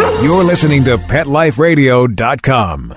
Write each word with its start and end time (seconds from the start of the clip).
You're 0.00 0.44
listening 0.44 0.84
to 0.84 0.96
PetLifeRadio.com. 0.96 2.94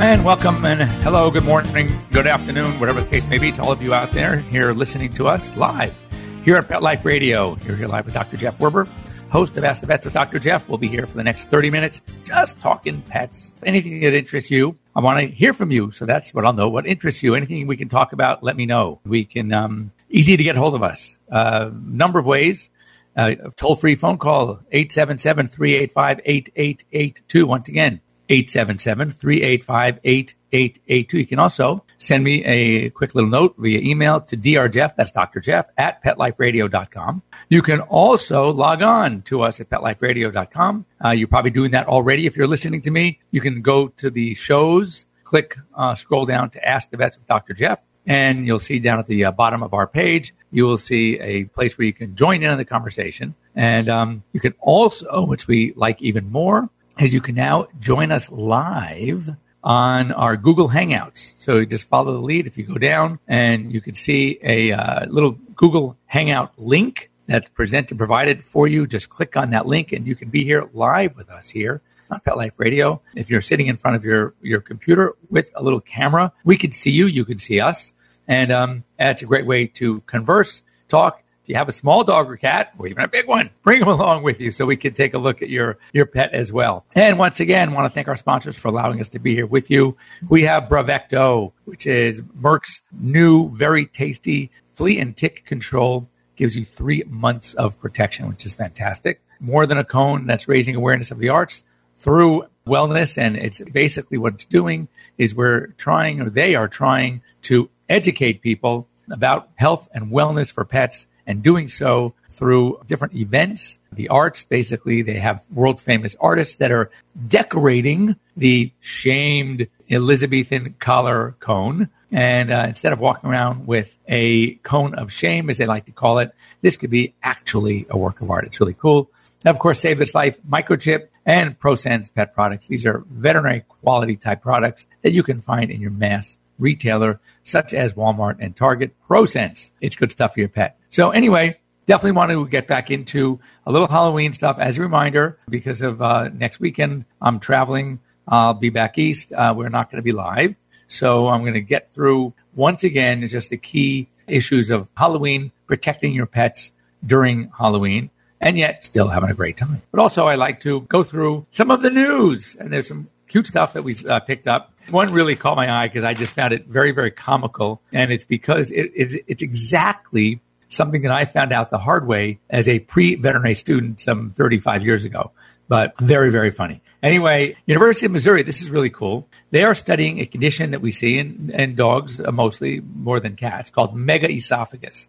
And 0.00 0.24
welcome 0.24 0.64
and 0.64 0.82
hello, 1.02 1.30
good 1.32 1.44
morning, 1.44 2.00
good 2.12 2.28
afternoon, 2.28 2.78
whatever 2.78 3.00
the 3.00 3.08
case 3.08 3.26
may 3.26 3.38
be 3.38 3.50
to 3.52 3.62
all 3.62 3.72
of 3.72 3.82
you 3.82 3.92
out 3.92 4.12
there 4.12 4.36
here 4.38 4.72
listening 4.72 5.12
to 5.14 5.26
us 5.26 5.56
live 5.56 6.01
here 6.44 6.56
at 6.56 6.68
Pet 6.68 6.82
Life 6.82 7.04
Radio. 7.04 7.56
You're 7.64 7.76
here 7.76 7.86
live 7.86 8.04
with 8.04 8.14
Dr. 8.14 8.36
Jeff 8.36 8.58
Werber, 8.58 8.88
host 9.30 9.56
of 9.56 9.64
Ask 9.64 9.80
the 9.80 9.86
Vets 9.86 10.04
with 10.04 10.12
Dr. 10.12 10.40
Jeff. 10.40 10.68
We'll 10.68 10.78
be 10.78 10.88
here 10.88 11.06
for 11.06 11.16
the 11.16 11.22
next 11.22 11.50
30 11.50 11.70
minutes 11.70 12.02
just 12.24 12.60
talking 12.60 13.00
pets. 13.02 13.52
Anything 13.64 14.00
that 14.00 14.14
interests 14.14 14.50
you, 14.50 14.76
I 14.96 15.00
want 15.00 15.20
to 15.20 15.26
hear 15.26 15.52
from 15.52 15.70
you. 15.70 15.92
So 15.92 16.04
that's 16.04 16.34
what 16.34 16.44
I'll 16.44 16.52
know. 16.52 16.68
What 16.68 16.86
interests 16.86 17.22
you? 17.22 17.36
Anything 17.36 17.66
we 17.68 17.76
can 17.76 17.88
talk 17.88 18.12
about, 18.12 18.42
let 18.42 18.56
me 18.56 18.66
know. 18.66 19.00
We 19.04 19.24
can, 19.24 19.52
um, 19.52 19.92
easy 20.10 20.36
to 20.36 20.42
get 20.42 20.56
hold 20.56 20.74
of 20.74 20.82
us. 20.82 21.16
Uh, 21.30 21.70
number 21.72 22.18
of 22.18 22.26
ways. 22.26 22.70
Uh, 23.16 23.34
toll 23.56 23.76
free 23.76 23.94
phone 23.94 24.18
call 24.18 24.60
877 24.72 25.46
385 25.46 26.20
8882. 26.24 27.46
Once 27.46 27.68
again, 27.68 28.00
877-385-8882. 28.28 31.12
You 31.12 31.26
can 31.26 31.38
also 31.38 31.84
send 31.98 32.24
me 32.24 32.42
a 32.44 32.90
quick 32.90 33.14
little 33.14 33.30
note 33.30 33.54
via 33.58 33.78
email 33.80 34.20
to 34.22 34.36
drjeff, 34.36 34.96
that's 34.96 35.12
Dr. 35.12 35.38
Jeff, 35.40 35.66
at 35.76 36.02
petliferadio.com. 36.04 37.22
You 37.48 37.62
can 37.62 37.80
also 37.80 38.50
log 38.50 38.82
on 38.82 39.22
to 39.22 39.42
us 39.42 39.60
at 39.60 39.70
petliferadio.com. 39.70 40.86
Uh, 41.04 41.10
you're 41.10 41.28
probably 41.28 41.50
doing 41.50 41.72
that 41.72 41.86
already. 41.86 42.26
If 42.26 42.36
you're 42.36 42.48
listening 42.48 42.80
to 42.82 42.90
me, 42.90 43.20
you 43.30 43.40
can 43.40 43.62
go 43.62 43.88
to 43.88 44.10
the 44.10 44.34
shows, 44.34 45.06
click, 45.24 45.56
uh, 45.74 45.94
scroll 45.94 46.26
down 46.26 46.50
to 46.50 46.62
Ask 46.66 46.90
the 46.90 46.96
Vets 46.96 47.18
with 47.18 47.26
Dr. 47.26 47.54
Jeff, 47.54 47.84
and 48.06 48.46
you'll 48.46 48.58
see 48.58 48.78
down 48.78 48.98
at 48.98 49.06
the 49.06 49.26
uh, 49.26 49.32
bottom 49.32 49.62
of 49.62 49.74
our 49.74 49.86
page, 49.86 50.34
you 50.50 50.64
will 50.64 50.78
see 50.78 51.18
a 51.20 51.44
place 51.44 51.78
where 51.78 51.86
you 51.86 51.92
can 51.92 52.16
join 52.16 52.42
in 52.42 52.50
on 52.50 52.58
the 52.58 52.64
conversation. 52.64 53.34
And 53.54 53.88
um, 53.88 54.24
you 54.32 54.40
can 54.40 54.54
also, 54.60 55.24
which 55.24 55.46
we 55.46 55.72
like 55.76 56.02
even 56.02 56.30
more, 56.30 56.68
is 57.02 57.12
you 57.12 57.20
can 57.20 57.34
now 57.34 57.66
join 57.80 58.12
us 58.12 58.30
live 58.30 59.30
on 59.64 60.12
our 60.12 60.36
Google 60.36 60.68
Hangouts. 60.68 61.34
So 61.38 61.64
just 61.64 61.88
follow 61.88 62.12
the 62.12 62.20
lead. 62.20 62.46
If 62.46 62.56
you 62.56 62.64
go 62.64 62.78
down 62.78 63.18
and 63.26 63.72
you 63.72 63.80
can 63.80 63.94
see 63.94 64.38
a 64.42 64.72
uh, 64.72 65.06
little 65.06 65.32
Google 65.56 65.96
Hangout 66.06 66.52
link 66.58 67.10
that's 67.26 67.48
presented, 67.48 67.98
provided 67.98 68.42
for 68.42 68.68
you, 68.68 68.86
just 68.86 69.10
click 69.10 69.36
on 69.36 69.50
that 69.50 69.66
link 69.66 69.92
and 69.92 70.06
you 70.06 70.14
can 70.14 70.28
be 70.28 70.44
here 70.44 70.68
live 70.72 71.16
with 71.16 71.28
us 71.30 71.50
here 71.50 71.80
on 72.10 72.20
Pet 72.20 72.36
Life 72.36 72.58
Radio. 72.58 73.00
If 73.14 73.30
you're 73.30 73.40
sitting 73.40 73.66
in 73.66 73.76
front 73.76 73.96
of 73.96 74.04
your, 74.04 74.34
your 74.40 74.60
computer 74.60 75.14
with 75.30 75.52
a 75.56 75.62
little 75.62 75.80
camera, 75.80 76.32
we 76.44 76.56
can 76.56 76.70
see 76.70 76.90
you, 76.90 77.06
you 77.06 77.24
can 77.24 77.38
see 77.38 77.60
us. 77.60 77.92
And 78.28 78.52
um, 78.52 78.84
that's 78.96 79.22
a 79.22 79.26
great 79.26 79.46
way 79.46 79.66
to 79.66 80.00
converse, 80.02 80.62
talk, 80.88 81.21
if 81.42 81.48
you 81.48 81.56
have 81.56 81.68
a 81.68 81.72
small 81.72 82.04
dog 82.04 82.30
or 82.30 82.36
cat, 82.36 82.72
or 82.78 82.86
even 82.86 83.02
a 83.02 83.08
big 83.08 83.26
one, 83.26 83.50
bring 83.62 83.80
them 83.80 83.88
along 83.88 84.22
with 84.22 84.40
you 84.40 84.52
so 84.52 84.64
we 84.64 84.76
can 84.76 84.94
take 84.94 85.12
a 85.12 85.18
look 85.18 85.42
at 85.42 85.48
your, 85.48 85.76
your 85.92 86.06
pet 86.06 86.32
as 86.32 86.52
well. 86.52 86.84
And 86.94 87.18
once 87.18 87.40
again, 87.40 87.72
want 87.72 87.84
to 87.86 87.90
thank 87.90 88.06
our 88.06 88.16
sponsors 88.16 88.56
for 88.56 88.68
allowing 88.68 89.00
us 89.00 89.08
to 89.10 89.18
be 89.18 89.34
here 89.34 89.46
with 89.46 89.70
you. 89.70 89.96
We 90.28 90.44
have 90.44 90.64
Bravecto, 90.64 91.52
which 91.64 91.86
is 91.86 92.22
Merck's 92.22 92.82
new, 92.92 93.48
very 93.48 93.86
tasty 93.86 94.50
flea 94.74 95.00
and 95.00 95.16
tick 95.16 95.44
control. 95.44 96.08
Gives 96.36 96.56
you 96.56 96.64
three 96.64 97.04
months 97.06 97.54
of 97.54 97.78
protection, 97.78 98.28
which 98.28 98.46
is 98.46 98.54
fantastic. 98.54 99.20
More 99.38 99.66
than 99.66 99.78
a 99.78 99.84
cone 99.84 100.26
that's 100.26 100.48
raising 100.48 100.74
awareness 100.74 101.10
of 101.10 101.18
the 101.18 101.28
arts 101.28 101.62
through 101.96 102.44
wellness. 102.66 103.18
And 103.18 103.36
it's 103.36 103.60
basically 103.60 104.16
what 104.16 104.34
it's 104.34 104.46
doing 104.46 104.88
is 105.18 105.34
we're 105.34 105.68
trying, 105.76 106.20
or 106.20 106.30
they 106.30 106.54
are 106.54 106.68
trying 106.68 107.20
to 107.42 107.68
educate 107.88 108.40
people 108.40 108.88
about 109.10 109.50
health 109.56 109.88
and 109.92 110.10
wellness 110.10 110.50
for 110.50 110.64
pets 110.64 111.06
and 111.26 111.42
doing 111.42 111.68
so 111.68 112.14
through 112.28 112.80
different 112.86 113.14
events, 113.14 113.78
the 113.92 114.08
arts. 114.08 114.44
Basically, 114.44 115.02
they 115.02 115.18
have 115.18 115.44
world 115.52 115.80
famous 115.80 116.16
artists 116.20 116.56
that 116.56 116.72
are 116.72 116.90
decorating 117.28 118.16
the 118.36 118.72
shamed 118.80 119.68
Elizabethan 119.90 120.74
collar 120.78 121.36
cone. 121.40 121.88
And 122.10 122.52
uh, 122.52 122.64
instead 122.68 122.92
of 122.92 123.00
walking 123.00 123.30
around 123.30 123.66
with 123.66 123.96
a 124.06 124.54
cone 124.56 124.94
of 124.94 125.12
shame, 125.12 125.48
as 125.48 125.58
they 125.58 125.66
like 125.66 125.86
to 125.86 125.92
call 125.92 126.18
it, 126.18 126.34
this 126.60 126.76
could 126.76 126.90
be 126.90 127.14
actually 127.22 127.86
a 127.88 127.96
work 127.96 128.20
of 128.20 128.30
art. 128.30 128.44
It's 128.44 128.60
really 128.60 128.74
cool. 128.74 129.10
And 129.44 129.54
of 129.54 129.58
course, 129.58 129.80
Save 129.80 129.98
This 129.98 130.14
Life, 130.14 130.38
Microchip, 130.42 131.08
and 131.24 131.58
ProSense 131.58 132.12
pet 132.14 132.34
products. 132.34 132.68
These 132.68 132.84
are 132.86 133.04
veterinary 133.10 133.64
quality 133.68 134.16
type 134.16 134.42
products 134.42 134.86
that 135.02 135.12
you 135.12 135.22
can 135.22 135.40
find 135.40 135.70
in 135.70 135.80
your 135.80 135.90
mass 135.90 136.36
retailer, 136.58 137.20
such 137.44 137.74
as 137.74 137.94
Walmart 137.94 138.36
and 138.40 138.54
Target. 138.54 138.94
ProSense, 139.08 139.70
it's 139.80 139.96
good 139.96 140.12
stuff 140.12 140.34
for 140.34 140.40
your 140.40 140.48
pet. 140.48 140.78
So 140.92 141.10
anyway, 141.10 141.58
definitely 141.86 142.12
want 142.12 142.32
to 142.32 142.46
get 142.46 142.66
back 142.66 142.90
into 142.90 143.40
a 143.64 143.72
little 143.72 143.88
Halloween 143.88 144.34
stuff 144.34 144.58
as 144.58 144.76
a 144.76 144.82
reminder 144.82 145.38
because 145.48 145.80
of 145.80 146.02
uh, 146.02 146.28
next 146.28 146.60
weekend. 146.60 147.06
I'm 147.22 147.40
traveling. 147.40 147.98
I'll 148.28 148.52
be 148.52 148.68
back 148.68 148.98
east. 148.98 149.32
Uh, 149.32 149.54
we're 149.56 149.70
not 149.70 149.90
going 149.90 149.96
to 149.96 150.02
be 150.02 150.12
live. 150.12 150.54
So 150.88 151.28
I'm 151.28 151.40
going 151.40 151.54
to 151.54 151.62
get 151.62 151.88
through 151.88 152.34
once 152.54 152.84
again 152.84 153.26
just 153.26 153.48
the 153.48 153.56
key 153.56 154.06
issues 154.26 154.68
of 154.68 154.90
Halloween, 154.94 155.50
protecting 155.66 156.12
your 156.12 156.26
pets 156.26 156.72
during 157.06 157.50
Halloween, 157.58 158.10
and 158.38 158.58
yet 158.58 158.84
still 158.84 159.08
having 159.08 159.30
a 159.30 159.34
great 159.34 159.56
time. 159.56 159.80
But 159.92 160.00
also, 160.00 160.28
I 160.28 160.34
like 160.34 160.60
to 160.60 160.82
go 160.82 161.02
through 161.02 161.46
some 161.48 161.70
of 161.70 161.80
the 161.80 161.90
news, 161.90 162.54
and 162.54 162.70
there's 162.70 162.86
some 162.86 163.08
cute 163.28 163.46
stuff 163.46 163.72
that 163.72 163.82
we 163.82 163.96
uh, 164.06 164.20
picked 164.20 164.46
up. 164.46 164.74
One 164.90 165.10
really 165.10 165.36
caught 165.36 165.56
my 165.56 165.72
eye 165.72 165.88
because 165.88 166.04
I 166.04 166.12
just 166.12 166.34
found 166.34 166.52
it 166.52 166.66
very, 166.66 166.92
very 166.92 167.10
comical, 167.10 167.80
and 167.94 168.12
it's 168.12 168.26
because 168.26 168.70
it, 168.70 168.92
it's, 168.94 169.16
it's 169.26 169.42
exactly 169.42 170.42
something 170.72 171.02
that 171.02 171.12
I 171.12 171.24
found 171.24 171.52
out 171.52 171.70
the 171.70 171.78
hard 171.78 172.06
way 172.06 172.38
as 172.50 172.68
a 172.68 172.78
pre 172.80 173.14
veterinary 173.16 173.54
student 173.54 174.00
some 174.00 174.32
35 174.32 174.84
years 174.84 175.04
ago, 175.04 175.32
but 175.68 175.96
very, 175.98 176.30
very 176.30 176.50
funny. 176.50 176.82
Anyway, 177.02 177.56
University 177.66 178.06
of 178.06 178.12
Missouri, 178.12 178.42
this 178.42 178.62
is 178.62 178.70
really 178.70 178.90
cool. 178.90 179.28
They 179.50 179.64
are 179.64 179.74
studying 179.74 180.20
a 180.20 180.26
condition 180.26 180.70
that 180.70 180.80
we 180.80 180.90
see 180.90 181.18
in, 181.18 181.50
in 181.50 181.74
dogs, 181.74 182.20
uh, 182.20 182.30
mostly 182.30 182.80
more 182.80 183.20
than 183.20 183.36
cats, 183.36 183.70
called 183.70 183.94
megaesophagus. 183.96 185.08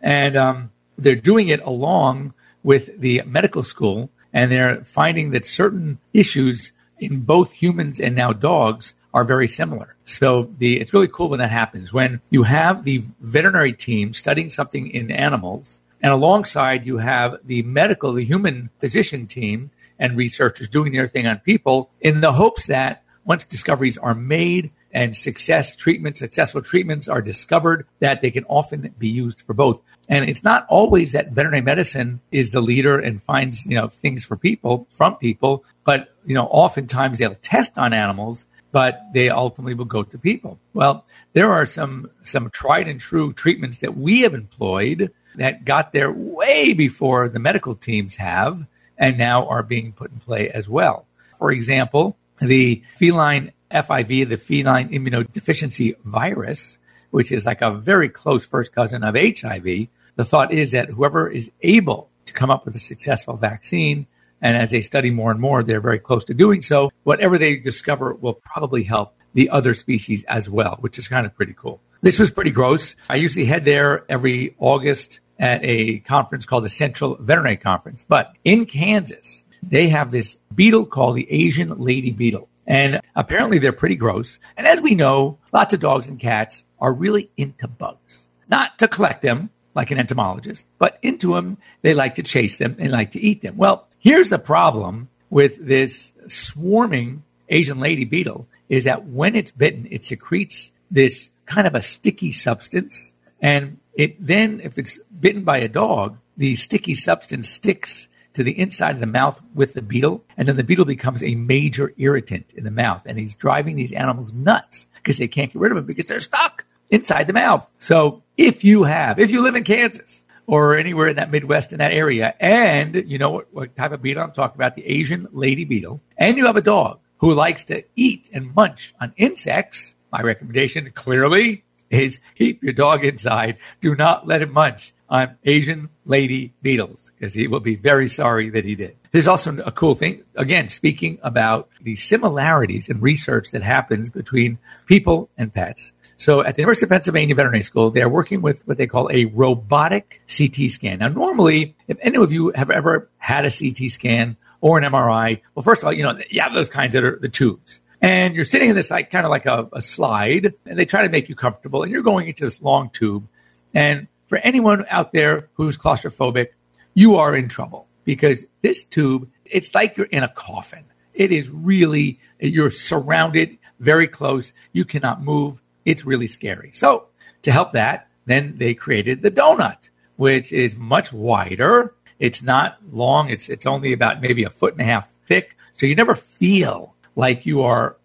And 0.00 0.36
um, 0.36 0.70
they're 0.98 1.14
doing 1.14 1.48
it 1.48 1.60
along 1.62 2.34
with 2.62 2.98
the 3.00 3.22
medical 3.26 3.62
school, 3.62 4.10
and 4.32 4.52
they're 4.52 4.84
finding 4.84 5.30
that 5.30 5.46
certain 5.46 5.98
issues 6.12 6.72
in 6.98 7.20
both 7.20 7.52
humans 7.52 7.98
and 7.98 8.14
now 8.14 8.32
dogs 8.32 8.94
are 9.12 9.24
very 9.24 9.48
similar. 9.48 9.96
So 10.04 10.50
the, 10.58 10.80
it's 10.80 10.94
really 10.94 11.08
cool 11.08 11.28
when 11.28 11.40
that 11.40 11.50
happens. 11.50 11.92
When 11.92 12.20
you 12.30 12.44
have 12.44 12.84
the 12.84 13.04
veterinary 13.20 13.72
team 13.72 14.12
studying 14.12 14.50
something 14.50 14.88
in 14.88 15.10
animals, 15.10 15.80
and 16.02 16.12
alongside 16.12 16.86
you 16.86 16.98
have 16.98 17.38
the 17.44 17.62
medical, 17.62 18.12
the 18.12 18.24
human 18.24 18.70
physician 18.78 19.26
team 19.26 19.70
and 19.98 20.16
researchers 20.16 20.68
doing 20.68 20.92
their 20.92 21.06
thing 21.06 21.26
on 21.26 21.38
people 21.38 21.90
in 22.00 22.20
the 22.20 22.32
hopes 22.32 22.66
that 22.66 23.02
once 23.24 23.44
discoveries 23.44 23.98
are 23.98 24.14
made 24.14 24.70
and 24.92 25.16
success 25.16 25.76
treatments, 25.76 26.18
successful 26.18 26.60
treatments 26.62 27.06
are 27.06 27.22
discovered, 27.22 27.86
that 28.00 28.20
they 28.20 28.30
can 28.30 28.44
often 28.44 28.92
be 28.98 29.08
used 29.08 29.40
for 29.40 29.54
both. 29.54 29.80
And 30.08 30.28
it's 30.28 30.42
not 30.42 30.66
always 30.68 31.12
that 31.12 31.30
veterinary 31.30 31.62
medicine 31.62 32.20
is 32.32 32.50
the 32.50 32.60
leader 32.60 32.98
and 32.98 33.22
finds, 33.22 33.66
you 33.66 33.76
know, 33.76 33.86
things 33.86 34.24
for 34.24 34.36
people 34.36 34.88
from 34.90 35.14
people, 35.16 35.64
but, 35.84 36.14
you 36.24 36.34
know, 36.34 36.46
oftentimes 36.46 37.18
they'll 37.18 37.36
test 37.36 37.78
on 37.78 37.92
animals 37.92 38.46
but 38.72 39.00
they 39.12 39.28
ultimately 39.30 39.74
will 39.74 39.84
go 39.84 40.02
to 40.02 40.18
people. 40.18 40.58
Well, 40.74 41.04
there 41.32 41.52
are 41.52 41.66
some 41.66 42.10
some 42.22 42.50
tried 42.50 42.88
and 42.88 43.00
true 43.00 43.32
treatments 43.32 43.78
that 43.78 43.96
we 43.96 44.22
have 44.22 44.34
employed 44.34 45.12
that 45.36 45.64
got 45.64 45.92
there 45.92 46.12
way 46.12 46.72
before 46.72 47.28
the 47.28 47.38
medical 47.38 47.74
teams 47.74 48.16
have 48.16 48.66
and 48.98 49.16
now 49.16 49.46
are 49.48 49.62
being 49.62 49.92
put 49.92 50.10
in 50.12 50.18
play 50.18 50.50
as 50.50 50.68
well. 50.68 51.06
For 51.38 51.50
example, 51.52 52.16
the 52.40 52.82
feline 52.96 53.52
FIV, 53.70 54.28
the 54.28 54.36
feline 54.36 54.90
immunodeficiency 54.90 55.94
virus, 56.04 56.78
which 57.10 57.32
is 57.32 57.46
like 57.46 57.62
a 57.62 57.70
very 57.70 58.08
close 58.08 58.44
first 58.44 58.74
cousin 58.74 59.02
of 59.04 59.14
HIV, 59.14 59.88
the 60.16 60.24
thought 60.24 60.52
is 60.52 60.72
that 60.72 60.90
whoever 60.90 61.28
is 61.28 61.50
able 61.62 62.10
to 62.26 62.32
come 62.32 62.50
up 62.50 62.64
with 62.64 62.74
a 62.74 62.80
successful 62.80 63.34
vaccine 63.34 64.06
and 64.42 64.56
as 64.56 64.70
they 64.70 64.80
study 64.80 65.10
more 65.10 65.30
and 65.30 65.40
more, 65.40 65.62
they're 65.62 65.80
very 65.80 65.98
close 65.98 66.24
to 66.24 66.34
doing 66.34 66.62
so. 66.62 66.90
Whatever 67.04 67.38
they 67.38 67.56
discover 67.56 68.14
will 68.14 68.34
probably 68.34 68.82
help 68.82 69.14
the 69.34 69.50
other 69.50 69.74
species 69.74 70.24
as 70.24 70.50
well, 70.50 70.78
which 70.80 70.98
is 70.98 71.08
kind 71.08 71.26
of 71.26 71.34
pretty 71.34 71.54
cool. 71.54 71.80
This 72.02 72.18
was 72.18 72.30
pretty 72.30 72.50
gross. 72.50 72.96
I 73.08 73.16
usually 73.16 73.44
head 73.44 73.64
there 73.64 74.04
every 74.08 74.54
August 74.58 75.20
at 75.38 75.60
a 75.62 75.98
conference 76.00 76.46
called 76.46 76.64
the 76.64 76.68
Central 76.68 77.16
Veterinary 77.16 77.56
Conference. 77.56 78.04
But 78.08 78.32
in 78.44 78.66
Kansas, 78.66 79.44
they 79.62 79.88
have 79.88 80.10
this 80.10 80.36
beetle 80.54 80.86
called 80.86 81.16
the 81.16 81.30
Asian 81.30 81.78
lady 81.78 82.10
beetle. 82.10 82.48
And 82.66 83.00
apparently 83.16 83.58
they're 83.58 83.72
pretty 83.72 83.96
gross. 83.96 84.38
And 84.56 84.66
as 84.66 84.80
we 84.80 84.94
know, 84.94 85.38
lots 85.52 85.74
of 85.74 85.80
dogs 85.80 86.08
and 86.08 86.18
cats 86.18 86.64
are 86.78 86.92
really 86.92 87.30
into 87.36 87.66
bugs. 87.66 88.28
Not 88.48 88.78
to 88.78 88.88
collect 88.88 89.22
them, 89.22 89.50
like 89.74 89.90
an 89.90 89.98
entomologist, 89.98 90.66
but 90.78 90.98
into 91.02 91.34
them, 91.34 91.58
they 91.82 91.94
like 91.94 92.16
to 92.16 92.22
chase 92.22 92.58
them 92.58 92.76
and 92.78 92.90
like 92.90 93.12
to 93.12 93.20
eat 93.20 93.40
them. 93.40 93.56
Well, 93.56 93.88
here's 94.00 94.28
the 94.28 94.38
problem 94.38 95.08
with 95.30 95.64
this 95.64 96.12
swarming 96.26 97.22
Asian 97.48 97.78
lady 97.78 98.04
beetle 98.04 98.46
is 98.68 98.84
that 98.84 99.06
when 99.06 99.36
it's 99.36 99.50
bitten, 99.50 99.86
it 99.90 100.04
secretes 100.04 100.72
this 100.90 101.30
kind 101.46 101.66
of 101.66 101.74
a 101.74 101.80
sticky 101.80 102.32
substance. 102.32 103.12
And 103.40 103.78
it 103.94 104.24
then, 104.24 104.60
if 104.60 104.78
it's 104.78 104.98
bitten 105.20 105.44
by 105.44 105.58
a 105.58 105.68
dog, 105.68 106.16
the 106.36 106.56
sticky 106.56 106.94
substance 106.94 107.48
sticks 107.48 108.08
to 108.32 108.44
the 108.44 108.58
inside 108.58 108.94
of 108.94 109.00
the 109.00 109.06
mouth 109.06 109.40
with 109.54 109.74
the 109.74 109.82
beetle, 109.82 110.24
and 110.36 110.46
then 110.46 110.56
the 110.56 110.64
beetle 110.64 110.84
becomes 110.84 111.22
a 111.22 111.34
major 111.34 111.92
irritant 111.98 112.52
in 112.54 112.64
the 112.64 112.70
mouth, 112.70 113.04
and 113.06 113.18
he's 113.18 113.34
driving 113.34 113.74
these 113.74 113.92
animals 113.92 114.32
nuts 114.32 114.86
because 114.94 115.18
they 115.18 115.26
can't 115.26 115.52
get 115.52 115.60
rid 115.60 115.72
of 115.72 115.78
him 115.78 115.84
because 115.84 116.06
they're 116.06 116.20
stuck 116.20 116.64
inside 116.90 117.26
the 117.26 117.32
mouth. 117.32 117.70
So 117.78 118.22
if 118.36 118.62
you 118.62 118.84
have, 118.84 119.18
if 119.18 119.30
you 119.30 119.42
live 119.42 119.56
in 119.56 119.64
Kansas 119.64 120.19
or 120.50 120.76
anywhere 120.76 121.06
in 121.06 121.14
that 121.14 121.30
Midwest 121.30 121.72
in 121.72 121.78
that 121.78 121.92
area, 121.92 122.34
and 122.40 123.04
you 123.06 123.18
know 123.18 123.30
what, 123.30 123.54
what 123.54 123.76
type 123.76 123.92
of 123.92 124.02
beetle 124.02 124.24
I'm 124.24 124.32
talking 124.32 124.56
about, 124.56 124.74
the 124.74 124.84
Asian 124.84 125.28
lady 125.30 125.64
beetle, 125.64 126.00
and 126.18 126.36
you 126.36 126.46
have 126.46 126.56
a 126.56 126.60
dog 126.60 126.98
who 127.18 127.32
likes 127.32 127.62
to 127.64 127.84
eat 127.94 128.28
and 128.32 128.52
munch 128.52 128.92
on 129.00 129.12
insects, 129.16 129.94
my 130.10 130.20
recommendation 130.22 130.90
clearly 130.92 131.62
is 131.88 132.18
keep 132.34 132.64
your 132.64 132.72
dog 132.72 133.04
inside. 133.04 133.58
Do 133.80 133.94
not 133.94 134.26
let 134.26 134.42
him 134.42 134.52
munch 134.52 134.92
on 135.08 135.36
Asian 135.44 135.88
lady 136.04 136.52
beetles 136.62 137.12
because 137.12 137.32
he 137.34 137.46
will 137.46 137.60
be 137.60 137.76
very 137.76 138.08
sorry 138.08 138.50
that 138.50 138.64
he 138.64 138.74
did. 138.74 138.96
There's 139.12 139.28
also 139.28 139.56
a 139.62 139.70
cool 139.70 139.94
thing, 139.94 140.24
again, 140.34 140.68
speaking 140.68 141.18
about 141.22 141.68
the 141.80 141.94
similarities 141.94 142.88
in 142.88 143.00
research 143.00 143.52
that 143.52 143.62
happens 143.62 144.10
between 144.10 144.58
people 144.86 145.30
and 145.38 145.54
pets. 145.54 145.92
So 146.20 146.44
at 146.44 146.54
the 146.54 146.60
University 146.60 146.84
of 146.84 146.90
Pennsylvania 146.90 147.34
Veterinary 147.34 147.62
School, 147.62 147.90
they're 147.90 148.06
working 148.06 148.42
with 148.42 148.68
what 148.68 148.76
they 148.76 148.86
call 148.86 149.10
a 149.10 149.24
robotic 149.24 150.20
CT 150.28 150.68
scan. 150.68 150.98
Now, 150.98 151.08
normally, 151.08 151.74
if 151.88 151.96
any 152.02 152.18
of 152.18 152.30
you 152.30 152.52
have 152.54 152.70
ever 152.70 153.08
had 153.16 153.46
a 153.46 153.50
CT 153.50 153.90
scan 153.90 154.36
or 154.60 154.76
an 154.76 154.84
MRI, 154.84 155.40
well, 155.54 155.62
first 155.62 155.82
of 155.82 155.86
all, 155.86 155.94
you 155.94 156.02
know, 156.02 156.18
you 156.28 156.42
have 156.42 156.52
those 156.52 156.68
kinds 156.68 156.92
that 156.92 157.04
are 157.04 157.18
the 157.18 157.30
tubes. 157.30 157.80
And 158.02 158.34
you're 158.34 158.44
sitting 158.44 158.68
in 158.68 158.76
this 158.76 158.90
like 158.90 159.10
kind 159.10 159.24
of 159.24 159.30
like 159.30 159.46
a, 159.46 159.66
a 159.72 159.80
slide, 159.80 160.52
and 160.66 160.78
they 160.78 160.84
try 160.84 161.04
to 161.04 161.08
make 161.08 161.30
you 161.30 161.34
comfortable, 161.34 161.82
and 161.84 161.90
you're 161.90 162.02
going 162.02 162.28
into 162.28 162.44
this 162.44 162.60
long 162.60 162.90
tube. 162.90 163.26
And 163.72 164.06
for 164.26 164.36
anyone 164.36 164.84
out 164.90 165.12
there 165.12 165.48
who's 165.54 165.78
claustrophobic, 165.78 166.48
you 166.92 167.16
are 167.16 167.34
in 167.34 167.48
trouble 167.48 167.86
because 168.04 168.44
this 168.60 168.84
tube, 168.84 169.26
it's 169.46 169.74
like 169.74 169.96
you're 169.96 170.04
in 170.04 170.22
a 170.22 170.28
coffin. 170.28 170.84
It 171.14 171.32
is 171.32 171.48
really, 171.48 172.20
you're 172.38 172.68
surrounded 172.68 173.56
very 173.78 174.06
close. 174.06 174.52
You 174.74 174.84
cannot 174.84 175.22
move. 175.22 175.62
It's 175.84 176.04
really 176.04 176.26
scary. 176.26 176.70
So, 176.74 177.06
to 177.42 177.52
help 177.52 177.72
that, 177.72 178.08
then 178.26 178.54
they 178.58 178.74
created 178.74 179.22
the 179.22 179.30
donut, 179.30 179.90
which 180.16 180.52
is 180.52 180.76
much 180.76 181.12
wider. 181.12 181.94
It's 182.18 182.42
not 182.42 182.78
long. 182.92 183.30
It's 183.30 183.48
it's 183.48 183.66
only 183.66 183.92
about 183.92 184.20
maybe 184.20 184.44
a 184.44 184.50
foot 184.50 184.74
and 184.74 184.82
a 184.82 184.84
half 184.84 185.12
thick. 185.26 185.56
So 185.72 185.86
you 185.86 185.94
never 185.94 186.14
feel 186.14 186.94
like 187.16 187.46
you 187.46 187.62
are 187.62 187.96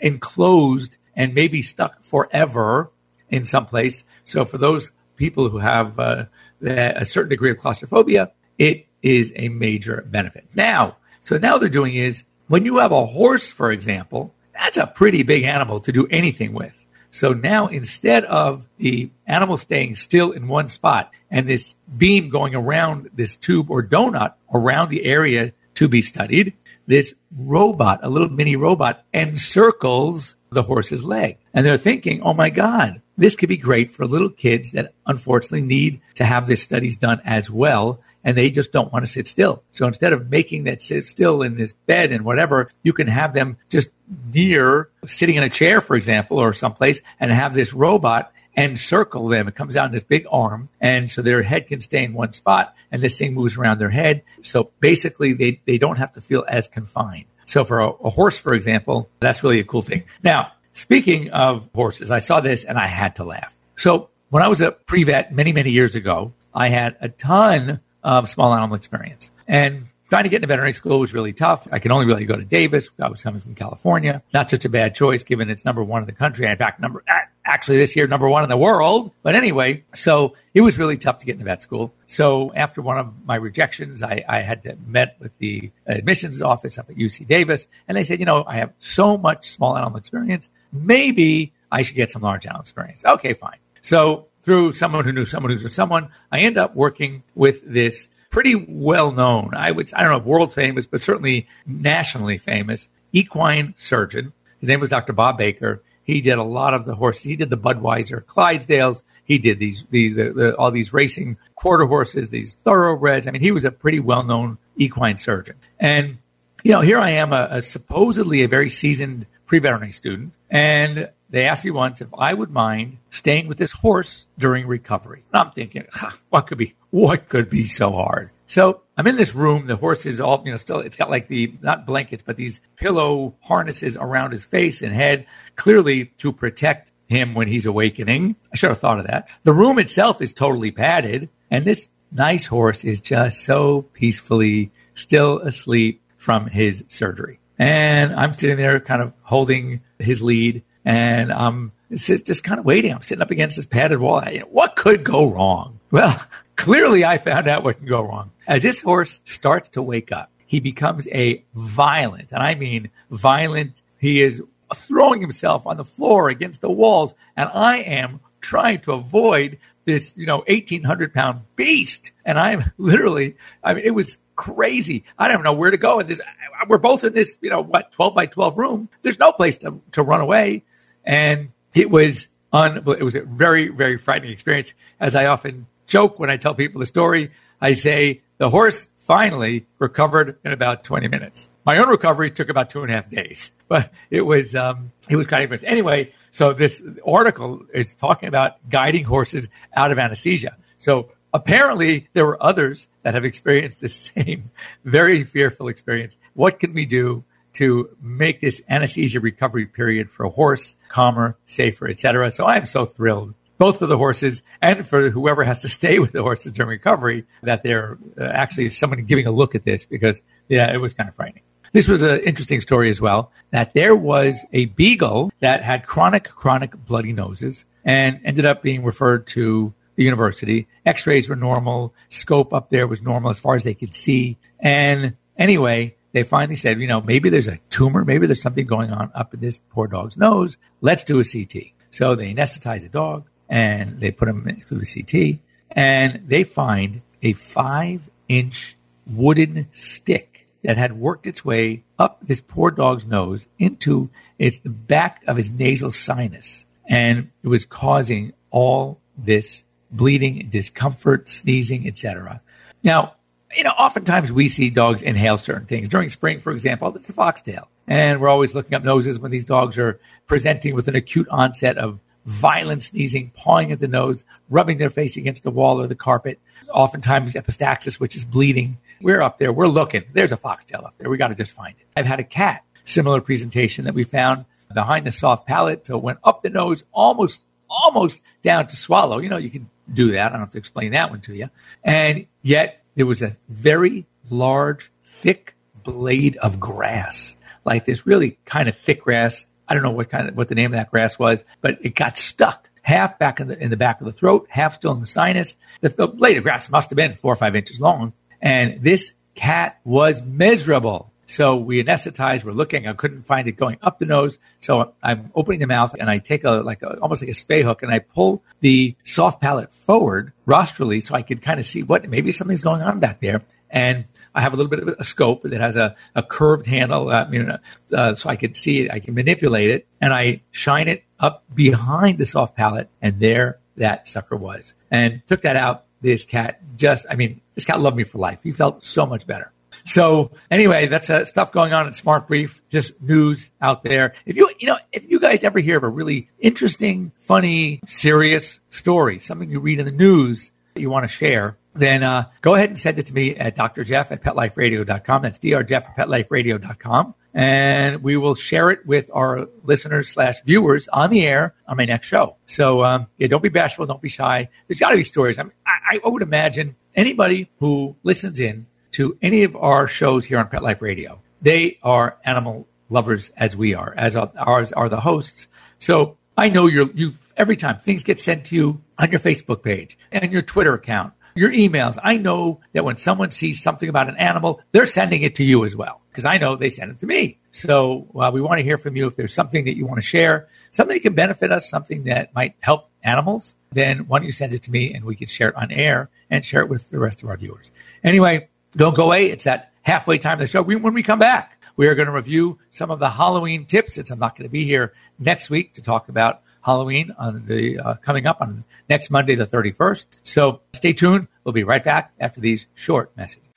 enclosed 0.00 0.98
and 1.16 1.34
maybe 1.34 1.62
stuck 1.62 2.02
forever 2.02 2.90
in 3.30 3.44
some 3.44 3.66
place. 3.66 4.04
So 4.24 4.44
for 4.44 4.58
those 4.58 4.92
people 5.16 5.48
who 5.48 5.58
have 5.58 5.98
uh, 5.98 6.26
a 6.62 7.04
certain 7.04 7.30
degree 7.30 7.50
of 7.50 7.58
claustrophobia, 7.58 8.32
it 8.58 8.86
is 9.02 9.32
a 9.36 9.48
major 9.48 10.06
benefit. 10.10 10.46
Now, 10.54 10.96
so 11.20 11.38
now 11.38 11.58
they're 11.58 11.68
doing 11.68 11.94
is 11.94 12.24
when 12.48 12.64
you 12.64 12.78
have 12.78 12.92
a 12.92 13.06
horse, 13.06 13.50
for 13.50 13.72
example, 13.72 14.34
that's 14.52 14.76
a 14.76 14.86
pretty 14.86 15.22
big 15.22 15.44
animal 15.44 15.80
to 15.80 15.92
do 15.92 16.06
anything 16.10 16.52
with. 16.52 16.81
So 17.12 17.34
now 17.34 17.66
instead 17.66 18.24
of 18.24 18.66
the 18.78 19.10
animal 19.26 19.58
staying 19.58 19.96
still 19.96 20.32
in 20.32 20.48
one 20.48 20.68
spot 20.68 21.12
and 21.30 21.46
this 21.46 21.76
beam 21.96 22.30
going 22.30 22.54
around 22.54 23.10
this 23.12 23.36
tube 23.36 23.70
or 23.70 23.82
donut 23.82 24.32
around 24.52 24.88
the 24.88 25.04
area 25.04 25.52
to 25.74 25.88
be 25.88 26.00
studied, 26.00 26.54
this 26.86 27.14
robot, 27.36 28.00
a 28.02 28.08
little 28.08 28.30
mini 28.30 28.56
robot, 28.56 29.04
encircles 29.12 30.36
the 30.50 30.62
horse's 30.62 31.04
leg. 31.04 31.36
And 31.52 31.66
they're 31.66 31.76
thinking, 31.76 32.22
oh 32.22 32.32
my 32.32 32.48
God, 32.48 33.02
this 33.18 33.36
could 33.36 33.50
be 33.50 33.58
great 33.58 33.92
for 33.92 34.06
little 34.06 34.30
kids 34.30 34.72
that 34.72 34.94
unfortunately 35.06 35.60
need 35.60 36.00
to 36.14 36.24
have 36.24 36.46
these 36.46 36.62
studies 36.62 36.96
done 36.96 37.20
as 37.26 37.50
well 37.50 38.00
and 38.24 38.36
they 38.36 38.50
just 38.50 38.72
don't 38.72 38.92
want 38.92 39.04
to 39.04 39.10
sit 39.10 39.26
still. 39.26 39.62
So 39.70 39.86
instead 39.86 40.12
of 40.12 40.30
making 40.30 40.64
that 40.64 40.82
sit 40.82 41.04
still 41.04 41.42
in 41.42 41.56
this 41.56 41.72
bed 41.72 42.12
and 42.12 42.24
whatever, 42.24 42.70
you 42.82 42.92
can 42.92 43.08
have 43.08 43.32
them 43.32 43.56
just 43.68 43.90
near 44.32 44.88
sitting 45.06 45.36
in 45.36 45.42
a 45.42 45.48
chair, 45.48 45.80
for 45.80 45.96
example, 45.96 46.38
or 46.38 46.52
someplace 46.52 47.02
and 47.20 47.32
have 47.32 47.54
this 47.54 47.72
robot 47.72 48.32
encircle 48.56 49.28
them. 49.28 49.48
It 49.48 49.54
comes 49.54 49.76
out 49.76 49.86
in 49.86 49.92
this 49.92 50.04
big 50.04 50.26
arm, 50.30 50.68
and 50.80 51.10
so 51.10 51.22
their 51.22 51.42
head 51.42 51.68
can 51.68 51.80
stay 51.80 52.04
in 52.04 52.12
one 52.12 52.32
spot, 52.32 52.74
and 52.90 53.00
this 53.00 53.18
thing 53.18 53.34
moves 53.34 53.56
around 53.56 53.78
their 53.78 53.90
head. 53.90 54.22
So 54.42 54.70
basically, 54.80 55.32
they, 55.32 55.60
they 55.64 55.78
don't 55.78 55.96
have 55.96 56.12
to 56.12 56.20
feel 56.20 56.44
as 56.48 56.68
confined. 56.68 57.24
So 57.44 57.64
for 57.64 57.80
a, 57.80 57.88
a 57.88 58.10
horse, 58.10 58.38
for 58.38 58.54
example, 58.54 59.08
that's 59.20 59.42
really 59.42 59.58
a 59.58 59.64
cool 59.64 59.82
thing. 59.82 60.04
Now, 60.22 60.52
speaking 60.72 61.30
of 61.30 61.68
horses, 61.74 62.10
I 62.10 62.18
saw 62.18 62.40
this 62.40 62.64
and 62.64 62.78
I 62.78 62.86
had 62.86 63.16
to 63.16 63.24
laugh. 63.24 63.56
So 63.76 64.10
when 64.30 64.42
I 64.42 64.48
was 64.48 64.60
a 64.60 64.72
pre-vet 64.72 65.34
many, 65.34 65.52
many 65.52 65.70
years 65.70 65.94
ago, 65.94 66.32
I 66.54 66.68
had 66.68 66.96
a 67.00 67.08
ton 67.08 67.80
of 68.02 68.28
small 68.28 68.54
animal 68.54 68.76
experience. 68.76 69.30
And 69.46 69.88
trying 70.08 70.24
to 70.24 70.28
get 70.28 70.36
into 70.36 70.46
veterinary 70.46 70.74
school 70.74 70.98
was 70.98 71.14
really 71.14 71.32
tough. 71.32 71.66
I 71.72 71.78
could 71.78 71.90
only 71.90 72.04
really 72.04 72.26
go 72.26 72.36
to 72.36 72.44
Davis. 72.44 72.90
I 73.00 73.08
was 73.08 73.22
coming 73.22 73.40
from 73.40 73.54
California. 73.54 74.22
Not 74.34 74.50
such 74.50 74.66
a 74.66 74.68
bad 74.68 74.94
choice 74.94 75.22
given 75.22 75.48
it's 75.48 75.64
number 75.64 75.82
one 75.82 76.02
in 76.02 76.06
the 76.06 76.12
country. 76.12 76.46
In 76.46 76.56
fact, 76.58 76.80
number 76.80 77.02
actually 77.46 77.78
this 77.78 77.96
year 77.96 78.06
number 78.06 78.28
one 78.28 78.42
in 78.42 78.50
the 78.50 78.56
world. 78.56 79.10
But 79.22 79.34
anyway, 79.34 79.84
so 79.94 80.36
it 80.54 80.60
was 80.60 80.78
really 80.78 80.96
tough 80.98 81.18
to 81.20 81.26
get 81.26 81.32
into 81.32 81.44
vet 81.44 81.62
school. 81.62 81.94
So 82.06 82.52
after 82.54 82.82
one 82.82 82.98
of 82.98 83.24
my 83.24 83.36
rejections, 83.36 84.02
I, 84.02 84.22
I 84.28 84.42
had 84.42 84.62
to 84.64 84.76
met 84.86 85.16
with 85.18 85.36
the 85.38 85.70
admissions 85.86 86.42
office 86.42 86.78
up 86.78 86.90
at 86.90 86.96
UC 86.96 87.26
Davis, 87.26 87.66
and 87.88 87.96
they 87.96 88.04
said, 88.04 88.20
you 88.20 88.26
know, 88.26 88.44
I 88.46 88.56
have 88.56 88.72
so 88.78 89.16
much 89.16 89.48
small 89.48 89.76
animal 89.78 89.96
experience. 89.96 90.50
Maybe 90.72 91.52
I 91.70 91.82
should 91.82 91.96
get 91.96 92.10
some 92.10 92.22
large 92.22 92.44
animal 92.46 92.60
experience. 92.60 93.04
Okay, 93.04 93.32
fine. 93.32 93.56
So 93.80 94.26
through 94.42 94.72
someone 94.72 95.04
who 95.04 95.12
knew 95.12 95.24
someone 95.24 95.50
who 95.50 95.58
knew 95.58 95.68
someone, 95.68 96.08
I 96.30 96.40
end 96.40 96.58
up 96.58 96.74
working 96.74 97.22
with 97.34 97.62
this 97.64 98.08
pretty 98.30 98.54
well 98.54 99.12
known, 99.12 99.50
I 99.54 99.70
would, 99.70 99.92
I 99.94 100.02
don't 100.02 100.10
know 100.10 100.16
if 100.16 100.24
world 100.24 100.52
famous, 100.52 100.86
but 100.86 101.02
certainly 101.02 101.46
nationally 101.66 102.38
famous 102.38 102.88
equine 103.12 103.74
surgeon. 103.76 104.32
His 104.58 104.68
name 104.68 104.80
was 104.80 104.90
Dr. 104.90 105.12
Bob 105.12 105.38
Baker. 105.38 105.82
He 106.04 106.20
did 106.20 106.38
a 106.38 106.42
lot 106.42 106.74
of 106.74 106.84
the 106.84 106.94
horses. 106.94 107.22
He 107.22 107.36
did 107.36 107.50
the 107.50 107.56
Budweiser 107.56 108.24
Clydesdales. 108.24 109.02
He 109.24 109.38
did 109.38 109.58
these, 109.58 109.84
these, 109.90 110.14
the, 110.14 110.32
the, 110.32 110.56
all 110.56 110.70
these 110.70 110.92
racing 110.92 111.36
quarter 111.54 111.86
horses, 111.86 112.30
these 112.30 112.54
thoroughbreds. 112.54 113.28
I 113.28 113.30
mean, 113.30 113.42
he 113.42 113.52
was 113.52 113.64
a 113.64 113.70
pretty 113.70 114.00
well 114.00 114.24
known 114.24 114.58
equine 114.76 115.18
surgeon. 115.18 115.56
And, 115.78 116.18
you 116.64 116.72
know, 116.72 116.80
here 116.80 116.98
I 116.98 117.10
am, 117.10 117.32
a, 117.32 117.48
a 117.50 117.62
supposedly 117.62 118.42
a 118.42 118.48
very 118.48 118.70
seasoned 118.70 119.26
pre 119.46 119.58
veterinary 119.58 119.92
student. 119.92 120.34
And 120.50 121.10
they 121.32 121.48
asked 121.48 121.64
me 121.64 121.70
once 121.72 122.00
if 122.00 122.08
I 122.16 122.32
would 122.32 122.50
mind 122.50 122.98
staying 123.10 123.48
with 123.48 123.58
this 123.58 123.72
horse 123.72 124.26
during 124.38 124.66
recovery. 124.66 125.24
And 125.32 125.42
I'm 125.42 125.50
thinking, 125.52 125.86
what 126.30 126.46
could 126.46 126.58
be 126.58 126.74
what 126.90 127.28
could 127.28 127.50
be 127.50 127.66
so 127.66 127.90
hard? 127.90 128.30
So 128.46 128.82
I'm 128.98 129.06
in 129.06 129.16
this 129.16 129.34
room. 129.34 129.66
The 129.66 129.76
horse 129.76 130.04
is 130.04 130.20
all, 130.20 130.42
you 130.44 130.50
know, 130.50 130.58
still, 130.58 130.80
it's 130.80 130.96
got 130.96 131.08
like 131.08 131.26
the, 131.26 131.54
not 131.62 131.86
blankets, 131.86 132.22
but 132.24 132.36
these 132.36 132.60
pillow 132.76 133.34
harnesses 133.40 133.96
around 133.96 134.32
his 134.32 134.44
face 134.44 134.82
and 134.82 134.94
head, 134.94 135.24
clearly 135.56 136.12
to 136.18 136.32
protect 136.32 136.92
him 137.06 137.34
when 137.34 137.48
he's 137.48 137.64
awakening. 137.64 138.36
I 138.52 138.56
should 138.56 138.68
have 138.68 138.78
thought 138.78 138.98
of 138.98 139.06
that. 139.06 139.30
The 139.44 139.54
room 139.54 139.78
itself 139.78 140.20
is 140.20 140.34
totally 140.34 140.70
padded, 140.70 141.30
and 141.50 141.64
this 141.64 141.88
nice 142.10 142.44
horse 142.44 142.84
is 142.84 143.00
just 143.00 143.42
so 143.42 143.82
peacefully 143.94 144.70
still 144.92 145.38
asleep 145.38 146.02
from 146.18 146.46
his 146.46 146.84
surgery. 146.88 147.38
And 147.58 148.14
I'm 148.14 148.34
sitting 148.34 148.58
there 148.58 148.80
kind 148.80 149.00
of 149.00 149.14
holding 149.22 149.80
his 149.98 150.20
lead 150.20 150.62
and 150.84 151.32
I'm 151.32 151.72
just, 151.94 152.26
just 152.26 152.44
kind 152.44 152.58
of 152.58 152.64
waiting. 152.64 152.92
I'm 152.92 153.02
sitting 153.02 153.22
up 153.22 153.30
against 153.30 153.56
this 153.56 153.66
padded 153.66 154.00
wall. 154.00 154.22
You 154.28 154.40
know, 154.40 154.46
what 154.46 154.76
could 154.76 155.04
go 155.04 155.30
wrong? 155.30 155.80
Well, 155.90 156.24
clearly 156.56 157.04
I 157.04 157.18
found 157.18 157.48
out 157.48 157.64
what 157.64 157.78
can 157.78 157.86
go 157.86 158.02
wrong. 158.02 158.30
As 158.46 158.62
this 158.62 158.82
horse 158.82 159.20
starts 159.24 159.70
to 159.70 159.82
wake 159.82 160.12
up, 160.12 160.30
he 160.46 160.60
becomes 160.60 161.08
a 161.08 161.42
violent, 161.54 162.30
and 162.32 162.42
I 162.42 162.54
mean 162.54 162.90
violent. 163.10 163.80
He 163.98 164.20
is 164.20 164.42
throwing 164.74 165.20
himself 165.20 165.66
on 165.66 165.76
the 165.76 165.84
floor 165.84 166.28
against 166.28 166.60
the 166.60 166.70
walls, 166.70 167.14
and 167.36 167.48
I 167.52 167.78
am 167.78 168.20
trying 168.40 168.80
to 168.80 168.92
avoid 168.92 169.58
this, 169.84 170.14
you 170.16 170.26
know, 170.26 170.38
1800 170.48 171.14
pound 171.14 171.42
beast. 171.56 172.12
And 172.24 172.38
I'm 172.38 172.70
literally, 172.78 173.36
I 173.64 173.74
mean, 173.74 173.84
it 173.84 173.94
was 173.94 174.18
crazy. 174.36 175.04
I 175.18 175.28
don't 175.28 175.42
know 175.42 175.52
where 175.52 175.70
to 175.70 175.76
go. 175.76 176.00
And 176.00 176.08
this, 176.08 176.20
we're 176.68 176.78
both 176.78 177.04
in 177.04 177.14
this, 177.14 177.38
you 177.40 177.50
know, 177.50 177.60
what, 177.60 177.92
12 177.92 178.14
by 178.14 178.26
12 178.26 178.58
room. 178.58 178.88
There's 179.02 179.18
no 179.18 179.32
place 179.32 179.56
to, 179.58 179.80
to 179.92 180.02
run 180.02 180.20
away. 180.20 180.64
And 181.04 181.50
it 181.74 181.90
was 181.90 182.28
it 182.52 183.02
was 183.02 183.14
a 183.14 183.22
very, 183.22 183.68
very 183.68 183.96
frightening 183.96 184.30
experience. 184.30 184.74
As 185.00 185.14
I 185.14 185.26
often 185.26 185.66
joke 185.86 186.18
when 186.18 186.30
I 186.30 186.36
tell 186.36 186.54
people 186.54 186.80
the 186.80 186.86
story, 186.86 187.30
I 187.60 187.72
say 187.72 188.20
the 188.38 188.50
horse 188.50 188.88
finally 188.96 189.66
recovered 189.78 190.38
in 190.44 190.52
about 190.52 190.84
20 190.84 191.08
minutes. 191.08 191.48
My 191.64 191.78
own 191.78 191.88
recovery 191.88 192.30
took 192.30 192.48
about 192.48 192.70
two 192.70 192.82
and 192.82 192.90
a 192.90 192.94
half 192.94 193.08
days, 193.08 193.52
but 193.68 193.92
it 194.10 194.22
was, 194.22 194.54
um, 194.54 194.92
it 195.08 195.16
was 195.16 195.26
kind 195.26 195.44
of, 195.44 195.52
intense. 195.52 195.64
anyway, 195.64 196.12
so 196.30 196.52
this 196.52 196.82
article 197.06 197.62
is 197.72 197.94
talking 197.94 198.28
about 198.28 198.68
guiding 198.68 199.04
horses 199.04 199.48
out 199.74 199.92
of 199.92 199.98
anesthesia. 199.98 200.56
So 200.76 201.10
apparently 201.32 202.08
there 202.12 202.26
were 202.26 202.42
others 202.42 202.88
that 203.02 203.14
have 203.14 203.24
experienced 203.24 203.80
the 203.80 203.88
same 203.88 204.50
very 204.84 205.24
fearful 205.24 205.68
experience. 205.68 206.16
What 206.34 206.60
can 206.60 206.74
we 206.74 206.86
do 206.86 207.24
to 207.54 207.94
make 208.00 208.40
this 208.40 208.62
anesthesia 208.68 209.20
recovery 209.20 209.66
period 209.66 210.10
for 210.10 210.24
a 210.24 210.30
horse 210.30 210.76
calmer, 210.88 211.36
safer, 211.46 211.88
etc.? 211.88 212.30
So 212.30 212.46
I'm 212.46 212.64
so 212.64 212.84
thrilled 212.84 213.34
both 213.58 213.78
for 213.78 213.86
the 213.86 213.96
horses 213.96 214.42
and 214.60 214.84
for 214.84 215.10
whoever 215.10 215.44
has 215.44 215.60
to 215.60 215.68
stay 215.68 216.00
with 216.00 216.10
the 216.10 216.20
horses 216.20 216.50
during 216.50 216.70
recovery 216.70 217.24
that 217.42 217.62
they're 217.62 217.96
uh, 218.18 218.24
actually 218.24 218.68
someone 218.70 219.04
giving 219.04 219.26
a 219.26 219.30
look 219.30 219.54
at 219.54 219.62
this 219.62 219.86
because 219.86 220.20
yeah, 220.48 220.72
it 220.74 220.78
was 220.78 220.94
kind 220.94 221.08
of 221.08 221.14
frightening. 221.14 221.44
This 221.72 221.88
was 221.88 222.02
an 222.02 222.20
interesting 222.20 222.60
story 222.60 222.90
as 222.90 223.00
well 223.00 223.30
that 223.50 223.72
there 223.72 223.94
was 223.94 224.44
a 224.52 224.66
beagle 224.66 225.32
that 225.40 225.62
had 225.62 225.86
chronic, 225.86 226.24
chronic 226.24 226.74
bloody 226.86 227.12
noses 227.12 227.64
and 227.84 228.20
ended 228.24 228.46
up 228.46 228.62
being 228.62 228.84
referred 228.84 229.26
to 229.28 229.72
the 229.94 230.02
university. 230.02 230.66
X 230.84 231.06
rays 231.06 231.28
were 231.28 231.36
normal. 231.36 231.94
Scope 232.08 232.52
up 232.52 232.68
there 232.68 232.86
was 232.86 233.00
normal 233.00 233.30
as 233.30 233.40
far 233.40 233.54
as 233.54 233.64
they 233.64 233.74
could 233.74 233.94
see. 233.94 234.38
And 234.58 235.16
anyway, 235.38 235.94
they 236.12 236.22
finally 236.22 236.56
said, 236.56 236.80
you 236.80 236.86
know, 236.86 237.00
maybe 237.00 237.30
there's 237.30 237.48
a 237.48 237.58
tumor. 237.70 238.04
Maybe 238.04 238.26
there's 238.26 238.42
something 238.42 238.66
going 238.66 238.92
on 238.92 239.10
up 239.14 239.34
in 239.34 239.40
this 239.40 239.60
poor 239.70 239.86
dog's 239.86 240.16
nose. 240.16 240.56
Let's 240.80 241.04
do 241.04 241.20
a 241.20 241.24
CT. 241.24 241.72
So 241.90 242.14
they 242.14 242.32
anesthetize 242.32 242.82
the 242.82 242.88
dog 242.88 243.24
and 243.48 244.00
they 244.00 244.10
put 244.10 244.28
him 244.28 244.60
through 244.62 244.78
the 244.78 245.02
CT 245.02 245.40
and 245.70 246.22
they 246.26 246.44
find 246.44 247.02
a 247.22 247.32
five 247.32 248.08
inch 248.28 248.76
wooden 249.06 249.66
stick 249.72 250.46
that 250.62 250.76
had 250.76 250.98
worked 250.98 251.26
its 251.26 251.44
way 251.44 251.82
up 251.98 252.18
this 252.22 252.40
poor 252.40 252.70
dog's 252.70 253.04
nose 253.04 253.46
into 253.58 254.10
its 254.38 254.58
the 254.58 254.70
back 254.70 255.22
of 255.26 255.36
his 255.36 255.50
nasal 255.50 255.90
sinus, 255.90 256.64
and 256.88 257.30
it 257.42 257.48
was 257.48 257.64
causing 257.64 258.32
all 258.50 259.00
this 259.18 259.64
bleeding, 259.90 260.48
discomfort, 260.50 261.28
sneezing, 261.28 261.86
etc. 261.86 262.40
Now, 262.82 263.14
you 263.54 263.64
know, 263.64 263.70
oftentimes 263.70 264.32
we 264.32 264.48
see 264.48 264.70
dogs 264.70 265.02
inhale 265.02 265.36
certain 265.36 265.66
things. 265.66 265.88
During 265.88 266.08
spring, 266.08 266.40
for 266.40 266.52
example, 266.52 266.90
the 266.90 267.12
foxtail. 267.12 267.68
And 267.86 268.20
we're 268.20 268.28
always 268.28 268.54
looking 268.54 268.74
up 268.74 268.84
noses 268.84 269.18
when 269.18 269.30
these 269.30 269.44
dogs 269.44 269.76
are 269.78 270.00
presenting 270.26 270.74
with 270.74 270.88
an 270.88 270.94
acute 270.94 271.28
onset 271.28 271.78
of 271.78 271.98
violent 272.24 272.82
sneezing, 272.82 273.30
pawing 273.34 273.72
at 273.72 273.80
the 273.80 273.88
nose, 273.88 274.24
rubbing 274.48 274.78
their 274.78 274.90
face 274.90 275.16
against 275.16 275.42
the 275.42 275.50
wall 275.50 275.80
or 275.80 275.86
the 275.86 275.94
carpet. 275.94 276.40
Oftentimes 276.72 277.34
epistaxis, 277.34 277.98
which 277.98 278.16
is 278.16 278.24
bleeding. 278.24 278.78
We're 279.00 279.20
up 279.20 279.38
there. 279.38 279.52
We're 279.52 279.66
looking. 279.66 280.04
There's 280.12 280.32
a 280.32 280.36
foxtail 280.36 280.84
up 280.86 280.94
there. 280.98 281.10
We 281.10 281.16
got 281.16 281.28
to 281.28 281.34
just 281.34 281.52
find 281.52 281.74
it. 281.78 281.86
I've 281.96 282.06
had 282.06 282.20
a 282.20 282.24
cat, 282.24 282.64
similar 282.84 283.20
presentation 283.20 283.84
that 283.84 283.94
we 283.94 284.04
found 284.04 284.44
behind 284.72 285.06
the 285.06 285.10
soft 285.10 285.46
palate. 285.46 285.84
So 285.84 285.98
it 285.98 286.02
went 286.02 286.18
up 286.24 286.42
the 286.42 286.50
nose, 286.50 286.84
almost, 286.92 287.44
almost 287.68 288.22
down 288.42 288.68
to 288.68 288.76
swallow. 288.76 289.18
You 289.18 289.28
know, 289.28 289.36
you 289.36 289.50
can 289.50 289.68
do 289.92 290.12
that. 290.12 290.28
I 290.28 290.30
don't 290.30 290.40
have 290.40 290.52
to 290.52 290.58
explain 290.58 290.92
that 290.92 291.10
one 291.10 291.20
to 291.22 291.34
you. 291.34 291.50
And 291.84 292.26
yet 292.42 292.81
there 292.94 293.06
was 293.06 293.22
a 293.22 293.36
very 293.48 294.06
large, 294.30 294.90
thick 295.04 295.54
blade 295.82 296.36
of 296.36 296.60
grass, 296.60 297.36
like 297.64 297.84
this 297.84 298.06
really 298.06 298.38
kind 298.44 298.68
of 298.68 298.76
thick 298.76 299.02
grass 299.02 299.46
I 299.68 299.74
don't 299.74 299.82
know 299.82 299.90
what 299.90 300.10
kind 300.10 300.28
of 300.28 300.36
what 300.36 300.48
the 300.48 300.54
name 300.54 300.66
of 300.66 300.72
that 300.72 300.90
grass 300.90 301.18
was, 301.18 301.44
but 301.60 301.78
it 301.80 301.94
got 301.94 302.16
stuck 302.16 302.68
half 302.82 303.18
back 303.18 303.40
in 303.40 303.48
the 303.48 303.62
in 303.62 303.70
the 303.70 303.76
back 303.76 304.00
of 304.00 304.06
the 304.06 304.12
throat, 304.12 304.46
half 304.50 304.74
still 304.74 304.92
in 304.92 305.00
the 305.00 305.06
sinus. 305.06 305.56
The, 305.80 305.90
the 305.90 306.08
blade 306.08 306.36
of 306.36 306.42
grass 306.42 306.68
must 306.68 306.90
have 306.90 306.96
been 306.96 307.14
four 307.14 307.32
or 307.32 307.36
five 307.36 307.56
inches 307.56 307.80
long, 307.80 308.12
and 308.40 308.82
this 308.82 309.14
cat 309.34 309.80
was 309.84 310.22
miserable. 310.22 311.11
So 311.32 311.56
we 311.56 311.82
anesthetized. 311.82 312.44
We're 312.44 312.52
looking. 312.52 312.86
I 312.86 312.92
couldn't 312.92 313.22
find 313.22 313.48
it 313.48 313.52
going 313.52 313.78
up 313.80 313.98
the 313.98 314.04
nose. 314.04 314.38
So 314.60 314.92
I'm 315.02 315.32
opening 315.34 315.60
the 315.60 315.66
mouth 315.66 315.94
and 315.98 316.10
I 316.10 316.18
take 316.18 316.44
a 316.44 316.50
like 316.50 316.82
a, 316.82 316.98
almost 317.00 317.22
like 317.22 317.30
a 317.30 317.34
spay 317.34 317.62
hook 317.64 317.82
and 317.82 317.90
I 317.90 318.00
pull 318.00 318.44
the 318.60 318.94
soft 319.02 319.40
palate 319.40 319.72
forward 319.72 320.34
rostrally 320.44 321.00
so 321.00 321.14
I 321.14 321.22
could 321.22 321.40
kind 321.40 321.58
of 321.58 321.64
see 321.64 321.82
what 321.82 322.06
maybe 322.06 322.32
something's 322.32 322.62
going 322.62 322.82
on 322.82 323.00
back 323.00 323.20
there. 323.20 323.40
And 323.70 324.04
I 324.34 324.42
have 324.42 324.52
a 324.52 324.56
little 324.56 324.68
bit 324.68 324.80
of 324.80 324.88
a 324.88 325.04
scope 325.04 325.40
that 325.42 325.58
has 325.58 325.76
a, 325.76 325.96
a 326.14 326.22
curved 326.22 326.66
handle, 326.66 327.08
uh, 327.08 327.26
you 327.30 327.42
know, 327.42 327.58
uh, 327.94 328.14
so 328.14 328.28
I 328.28 328.36
can 328.36 328.54
see 328.54 328.82
it, 328.82 328.90
I 328.90 329.00
can 329.00 329.14
manipulate 329.14 329.70
it, 329.70 329.86
and 330.02 330.12
I 330.12 330.42
shine 330.50 330.88
it 330.88 331.04
up 331.18 331.44
behind 331.54 332.18
the 332.18 332.26
soft 332.26 332.54
palate, 332.54 332.90
and 333.00 333.18
there 333.18 333.58
that 333.76 334.06
sucker 334.06 334.36
was. 334.36 334.74
And 334.90 335.26
took 335.26 335.40
that 335.42 335.56
out. 335.56 335.86
This 336.02 336.26
cat 336.26 336.60
just, 336.76 337.06
I 337.08 337.14
mean, 337.14 337.40
this 337.54 337.64
cat 337.64 337.80
loved 337.80 337.96
me 337.96 338.04
for 338.04 338.18
life. 338.18 338.40
He 338.42 338.52
felt 338.52 338.84
so 338.84 339.06
much 339.06 339.26
better. 339.26 339.52
So 339.84 340.32
anyway, 340.50 340.86
that's 340.86 341.10
uh, 341.10 341.24
stuff 341.24 341.52
going 341.52 341.72
on 341.72 341.86
at 341.86 341.94
Smart 341.94 342.26
Brief. 342.26 342.62
Just 342.68 343.00
news 343.02 343.50
out 343.60 343.82
there. 343.82 344.14
If 344.26 344.36
you 344.36 344.50
you 344.58 344.66
know 344.66 344.78
if 344.92 345.08
you 345.08 345.20
guys 345.20 345.44
ever 345.44 345.58
hear 345.58 345.76
of 345.76 345.84
a 345.84 345.88
really 345.88 346.28
interesting, 346.38 347.12
funny, 347.16 347.80
serious 347.86 348.60
story, 348.70 349.18
something 349.20 349.50
you 349.50 349.60
read 349.60 349.78
in 349.78 349.86
the 349.86 349.92
news 349.92 350.52
that 350.74 350.80
you 350.80 350.90
want 350.90 351.04
to 351.04 351.08
share, 351.08 351.56
then 351.74 352.02
uh, 352.02 352.28
go 352.40 352.54
ahead 352.54 352.68
and 352.68 352.78
send 352.78 352.98
it 352.98 353.06
to 353.06 353.14
me 353.14 353.34
at 353.36 353.54
Dr. 353.54 353.84
Jeff 353.84 354.12
at 354.12 354.22
PetLifeRadio.com. 354.22 355.22
That's 355.22 355.38
Dr. 355.38 355.62
Jeff 355.64 355.88
at 355.88 355.96
PetLifeRadio.com. 355.96 357.14
And 357.34 358.02
we 358.02 358.18
will 358.18 358.34
share 358.34 358.70
it 358.70 358.84
with 358.84 359.10
our 359.14 359.48
listeners 359.62 360.10
slash 360.10 360.42
viewers 360.42 360.86
on 360.88 361.08
the 361.08 361.26
air 361.26 361.54
on 361.66 361.78
my 361.78 361.86
next 361.86 362.06
show. 362.06 362.36
So, 362.44 362.84
um, 362.84 363.06
yeah, 363.16 363.26
don't 363.28 363.42
be 363.42 363.48
bashful. 363.48 363.86
Don't 363.86 364.02
be 364.02 364.10
shy. 364.10 364.50
There's 364.68 364.78
got 364.78 364.90
to 364.90 364.96
be 364.96 365.04
stories. 365.04 365.38
I, 365.38 365.44
mean, 365.44 365.52
I, 365.66 365.98
I 366.04 366.08
would 366.08 366.22
imagine 366.22 366.76
anybody 366.94 367.50
who 367.58 367.96
listens 368.02 368.38
in 368.38 368.66
to 368.92 369.18
any 369.22 369.44
of 369.44 369.56
our 369.56 369.86
shows 369.86 370.24
here 370.24 370.38
on 370.38 370.48
Pet 370.48 370.62
Life 370.62 370.82
Radio, 370.82 371.20
they 371.40 371.78
are 371.82 372.18
animal 372.24 372.66
lovers 372.88 373.30
as 373.36 373.56
we 373.56 373.74
are, 373.74 373.94
as 373.96 374.16
ours 374.16 374.72
are 374.72 374.88
the 374.88 375.00
hosts. 375.00 375.48
So 375.78 376.16
I 376.36 376.48
know 376.48 376.66
you're, 376.66 376.90
you 376.92 377.12
every 377.36 377.56
time 377.56 377.78
things 377.78 378.02
get 378.02 378.20
sent 378.20 378.46
to 378.46 378.56
you 378.56 378.82
on 378.98 379.10
your 379.10 379.20
Facebook 379.20 379.62
page 379.62 379.98
and 380.10 380.30
your 380.32 380.42
Twitter 380.42 380.74
account 380.74 381.12
your 381.34 381.50
emails. 381.50 381.98
I 382.02 382.16
know 382.16 382.60
that 382.72 382.84
when 382.84 382.96
someone 382.96 383.30
sees 383.30 383.62
something 383.62 383.88
about 383.88 384.08
an 384.08 384.16
animal, 384.16 384.60
they're 384.72 384.86
sending 384.86 385.22
it 385.22 385.34
to 385.36 385.44
you 385.44 385.64
as 385.64 385.74
well, 385.74 386.00
because 386.10 386.24
I 386.24 386.38
know 386.38 386.56
they 386.56 386.68
send 386.68 386.90
it 386.90 386.98
to 387.00 387.06
me. 387.06 387.38
So 387.52 388.06
uh, 388.14 388.30
we 388.32 388.40
want 388.40 388.58
to 388.58 388.62
hear 388.62 388.78
from 388.78 388.96
you. 388.96 389.06
If 389.06 389.16
there's 389.16 389.34
something 389.34 389.64
that 389.64 389.76
you 389.76 389.86
want 389.86 389.98
to 389.98 390.06
share, 390.06 390.48
something 390.70 390.96
that 390.96 391.02
can 391.02 391.14
benefit 391.14 391.52
us, 391.52 391.68
something 391.68 392.04
that 392.04 392.34
might 392.34 392.54
help 392.60 392.90
animals, 393.02 393.54
then 393.72 394.00
why 394.08 394.18
don't 394.18 394.26
you 394.26 394.32
send 394.32 394.52
it 394.52 394.62
to 394.62 394.70
me 394.70 394.92
and 394.94 395.04
we 395.04 395.16
can 395.16 395.26
share 395.26 395.48
it 395.48 395.56
on 395.56 395.70
air 395.70 396.10
and 396.30 396.44
share 396.44 396.60
it 396.60 396.68
with 396.68 396.90
the 396.90 396.98
rest 396.98 397.22
of 397.22 397.28
our 397.28 397.36
viewers. 397.36 397.70
Anyway, 398.04 398.48
don't 398.76 398.94
go 398.94 399.06
away. 399.06 399.30
It's 399.30 399.44
that 399.44 399.72
halfway 399.82 400.18
time 400.18 400.34
of 400.34 400.40
the 400.40 400.46
show. 400.46 400.62
We, 400.62 400.76
when 400.76 400.94
we 400.94 401.02
come 401.02 401.18
back, 401.18 401.58
we 401.76 401.86
are 401.88 401.94
going 401.94 402.06
to 402.06 402.12
review 402.12 402.58
some 402.70 402.90
of 402.90 402.98
the 402.98 403.10
Halloween 403.10 403.64
tips 403.64 403.94
since 403.94 404.10
I'm 404.10 404.18
not 404.18 404.36
going 404.36 404.48
to 404.48 404.52
be 404.52 404.64
here 404.64 404.92
next 405.18 405.50
week 405.50 405.74
to 405.74 405.82
talk 405.82 406.08
about 406.08 406.42
Halloween 406.62 407.14
on 407.18 407.44
the 407.46 407.78
uh, 407.78 407.94
coming 407.94 408.26
up 408.26 408.40
on 408.40 408.64
next 408.88 409.10
Monday, 409.10 409.34
the 409.34 409.46
31st. 409.46 410.06
So 410.22 410.60
stay 410.72 410.92
tuned. 410.92 411.28
We'll 411.44 411.52
be 411.52 411.64
right 411.64 411.82
back 411.82 412.12
after 412.20 412.40
these 412.40 412.66
short 412.74 413.16
messages. 413.16 413.48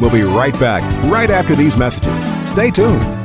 We'll 0.00 0.10
be 0.10 0.22
right 0.22 0.58
back 0.58 0.82
right 1.10 1.30
after 1.30 1.54
these 1.54 1.76
messages. 1.76 2.32
Stay 2.48 2.70
tuned. 2.70 3.19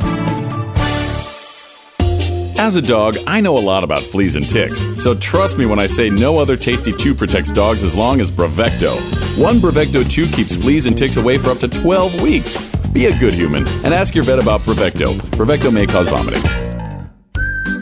As 2.58 2.78
a 2.78 2.82
dog, 2.82 3.18
I 3.28 3.42
know 3.42 3.58
a 3.58 3.60
lot 3.60 3.84
about 3.84 4.02
fleas 4.02 4.36
and 4.36 4.48
ticks, 4.48 4.82
so 5.02 5.14
trust 5.14 5.58
me 5.58 5.66
when 5.66 5.78
I 5.78 5.88
say 5.88 6.10
no 6.10 6.38
other 6.38 6.56
tasty 6.56 6.94
chew 6.94 7.14
protects 7.14 7.52
dogs 7.52 7.84
as 7.84 7.98
long 7.98 8.22
as 8.22 8.32
Bravecto. 8.32 8.96
One 9.38 9.58
Bravecto 9.58 10.10
chew 10.10 10.26
keeps 10.26 10.56
fleas 10.56 10.86
and 10.86 10.98
ticks 10.98 11.18
away 11.18 11.38
for 11.38 11.50
up 11.50 11.60
to 11.60 11.68
12 11.68 12.22
weeks. 12.22 12.58
Be 12.94 13.08
a 13.08 13.20
good 13.20 13.34
human 13.34 13.68
and 13.84 13.94
ask 13.94 14.16
your 14.16 14.24
vet 14.24 14.40
about 14.40 14.62
Bravecto. 14.62 15.16
Bravecto 15.32 15.72
may 15.72 15.86
cause 15.86 16.08
vomiting. 16.08 16.65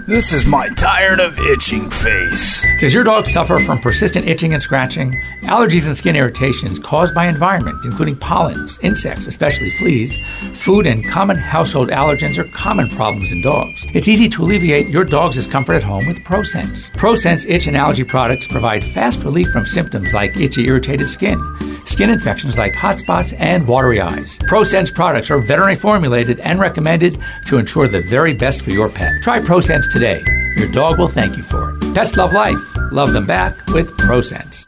This 0.06 0.34
is 0.34 0.46
my 0.46 0.68
tired 0.76 1.22
of 1.22 1.40
itching 1.40 1.90
face. 1.90 2.66
Does 2.78 2.94
your 2.94 3.06
dog 3.06 3.26
suffer 3.26 3.58
from 3.60 3.80
persistent 3.80 4.28
itching 4.28 4.54
and 4.54 4.62
scratching? 4.62 5.14
Allergies 5.44 5.88
and 5.88 5.96
skin 5.96 6.18
irritations 6.18 6.78
caused 6.78 7.16
by 7.16 7.26
environment, 7.26 7.86
including 7.86 8.18
pollens, 8.18 8.78
insects, 8.82 9.28
especially 9.28 9.72
fleas, 9.72 10.18
food, 10.56 10.88
and 10.88 11.08
common 11.08 11.38
household 11.38 11.88
allergens 11.88 12.38
are 12.38 12.44
common 12.44 12.90
problems 12.90 13.32
in 13.32 13.42
dogs. 13.42 13.86
It's 13.94 14.10
easy 14.10 14.28
to 14.28 14.44
alleviate 14.44 14.90
your 14.90 15.06
dog's 15.06 15.38
discomfort 15.38 15.78
at 15.78 15.84
home 15.84 16.06
with 16.06 16.18
ProSense. 16.26 16.92
ProSense 16.92 17.50
itch 17.50 17.68
and 17.68 17.78
allergy 17.78 18.04
products 18.04 18.46
provide 18.46 18.84
fast 18.84 19.24
relief 19.24 19.48
from 19.52 19.66
symptoms 19.66 20.12
like 20.12 20.36
itchy, 20.36 20.68
irritated 20.68 21.10
skin 21.10 21.40
skin 21.86 22.10
infections 22.10 22.58
like 22.58 22.74
hot 22.74 23.00
spots 23.00 23.34
and 23.34 23.68
watery 23.68 24.02
eyes. 24.02 24.40
ProSense 24.40 24.94
products 24.94 25.30
are 25.32 25.40
veterinary 25.40 25.76
formulated 25.76 26.40
and 26.40 26.60
recommended 26.60 27.22
to 27.48 27.58
ensure 27.58 27.88
the 27.88 28.02
very 28.02 28.34
best 28.34 28.62
for 28.62 28.72
your 28.72 28.90
pet. 28.90 29.22
Try 29.22 29.40
ProSense 29.40 29.92
today. 29.92 30.24
Your 30.58 30.72
dog 30.72 31.00
will 31.00 31.08
thank 31.08 31.38
you 31.38 31.44
for 31.44 31.70
it. 31.70 31.96
Pets 31.96 32.16
love 32.16 32.34
life. 32.34 32.60
Love 32.92 33.14
them 33.14 33.26
back 33.26 33.66
with 33.68 33.90
ProSense. 33.98 34.68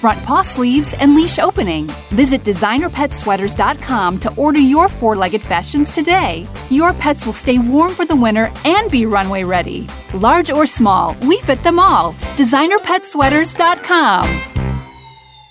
front 0.00 0.22
paw 0.24 0.42
sleeves, 0.42 0.94
and 0.94 1.14
leash 1.14 1.38
opening. 1.38 1.86
Visit 2.10 2.42
designerpetsweaters.com 2.42 4.18
to 4.20 4.34
order 4.36 4.58
your 4.58 4.88
four 4.88 5.14
legged 5.14 5.42
fashions 5.42 5.90
today. 5.90 6.46
Your 6.70 6.92
pets 6.92 7.26
will 7.26 7.32
stay 7.32 7.58
warm 7.58 7.94
for 7.94 8.04
the 8.04 8.16
winter 8.16 8.52
and 8.64 8.90
be 8.90 9.06
runway 9.06 9.44
ready. 9.44 9.86
Large 10.14 10.50
or 10.50 10.66
small, 10.66 11.16
we 11.22 11.38
fit 11.40 11.62
them 11.62 11.78
all. 11.78 12.14
DesignerPetSweaters.com. 12.36 14.49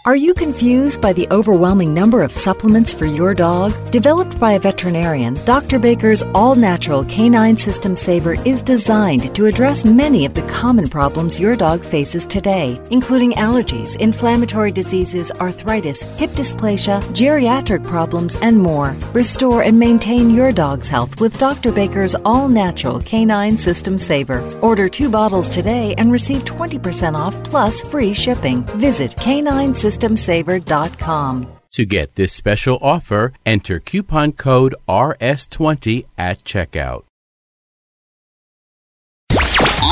Are 0.05 0.15
you 0.15 0.33
confused 0.33 1.01
by 1.01 1.11
the 1.11 1.27
overwhelming 1.29 1.93
number 1.93 2.23
of 2.23 2.31
supplements 2.31 2.93
for 2.93 3.05
your 3.05 3.33
dog? 3.33 3.73
Developed 3.91 4.39
by 4.39 4.53
a 4.53 4.59
veterinarian, 4.59 5.33
Dr. 5.43 5.77
Baker's 5.77 6.23
all 6.33 6.55
natural 6.55 7.03
canine 7.03 7.57
system 7.57 7.97
saver 7.97 8.41
is 8.47 8.61
designed 8.61 9.35
to 9.35 9.45
address 9.45 9.83
many 9.83 10.25
of 10.25 10.33
the 10.33 10.41
common 10.43 10.87
problems 10.87 11.37
your 11.37 11.57
dog 11.57 11.83
faces 11.83 12.25
today, 12.25 12.79
including 12.91 13.33
allergies, 13.33 13.97
inflammatory 13.97 14.71
diseases, 14.71 15.33
arthritis, 15.33 16.01
hip 16.17 16.29
dysplasia, 16.31 17.01
geriatric 17.11 17.85
problems, 17.85 18.37
and 18.37 18.57
more. 18.57 18.95
Restore 19.11 19.63
and 19.63 19.77
maintain 19.77 20.29
your 20.29 20.53
dog's 20.53 20.87
health 20.87 21.19
with 21.19 21.37
Dr. 21.37 21.73
Baker's 21.73 22.15
all 22.23 22.47
natural 22.47 23.01
canine 23.01 23.57
system 23.57 23.97
saver. 23.97 24.39
Order 24.61 24.87
two 24.87 25.09
bottles 25.09 25.49
today 25.49 25.93
and 25.97 26.09
receive 26.09 26.45
20% 26.45 27.15
off 27.15 27.35
plus 27.43 27.83
free 27.83 28.13
shipping. 28.13 28.63
Visit 28.79 29.13
canine 29.17 29.75
systemsaver.com. 29.89 31.47
To 31.73 31.85
get 31.85 32.15
this 32.15 32.33
special 32.33 32.79
offer, 32.81 33.33
enter 33.45 33.79
coupon 33.79 34.31
code 34.33 34.75
RS20 34.87 36.05
at 36.17 36.43
checkout. 36.43 37.03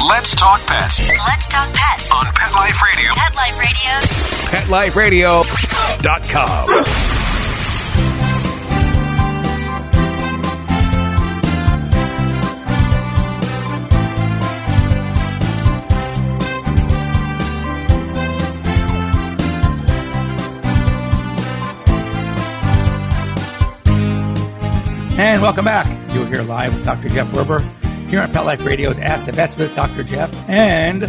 Let's 0.10 0.36
talk 0.36 0.66
pets 0.66 1.00
Let's 1.00 1.48
talk 1.48 1.72
pets 1.74 2.12
on 2.12 2.25
Pet 2.34 2.51
Life 2.54 2.82
Radio. 2.82 3.13
Pet 3.16 4.70
Life 4.70 4.96
Radio. 4.96 5.44
PetLifeRadio.com. 5.44 7.37
And 25.38 25.44
welcome 25.44 25.65
back. 25.65 25.86
You're 26.15 26.25
here 26.25 26.41
live 26.41 26.74
with 26.74 26.84
Dr. 26.84 27.10
Jeff 27.10 27.27
Werber 27.27 27.62
here 28.10 28.22
on 28.22 28.34
Pet 28.34 28.44
Life 28.44 28.65
Radio's 28.65 28.98
Ask 28.98 29.27
the 29.27 29.34
Vets 29.34 29.56
with 29.56 29.75
Dr. 29.75 30.03
Jeff. 30.03 30.34
And 30.50 31.03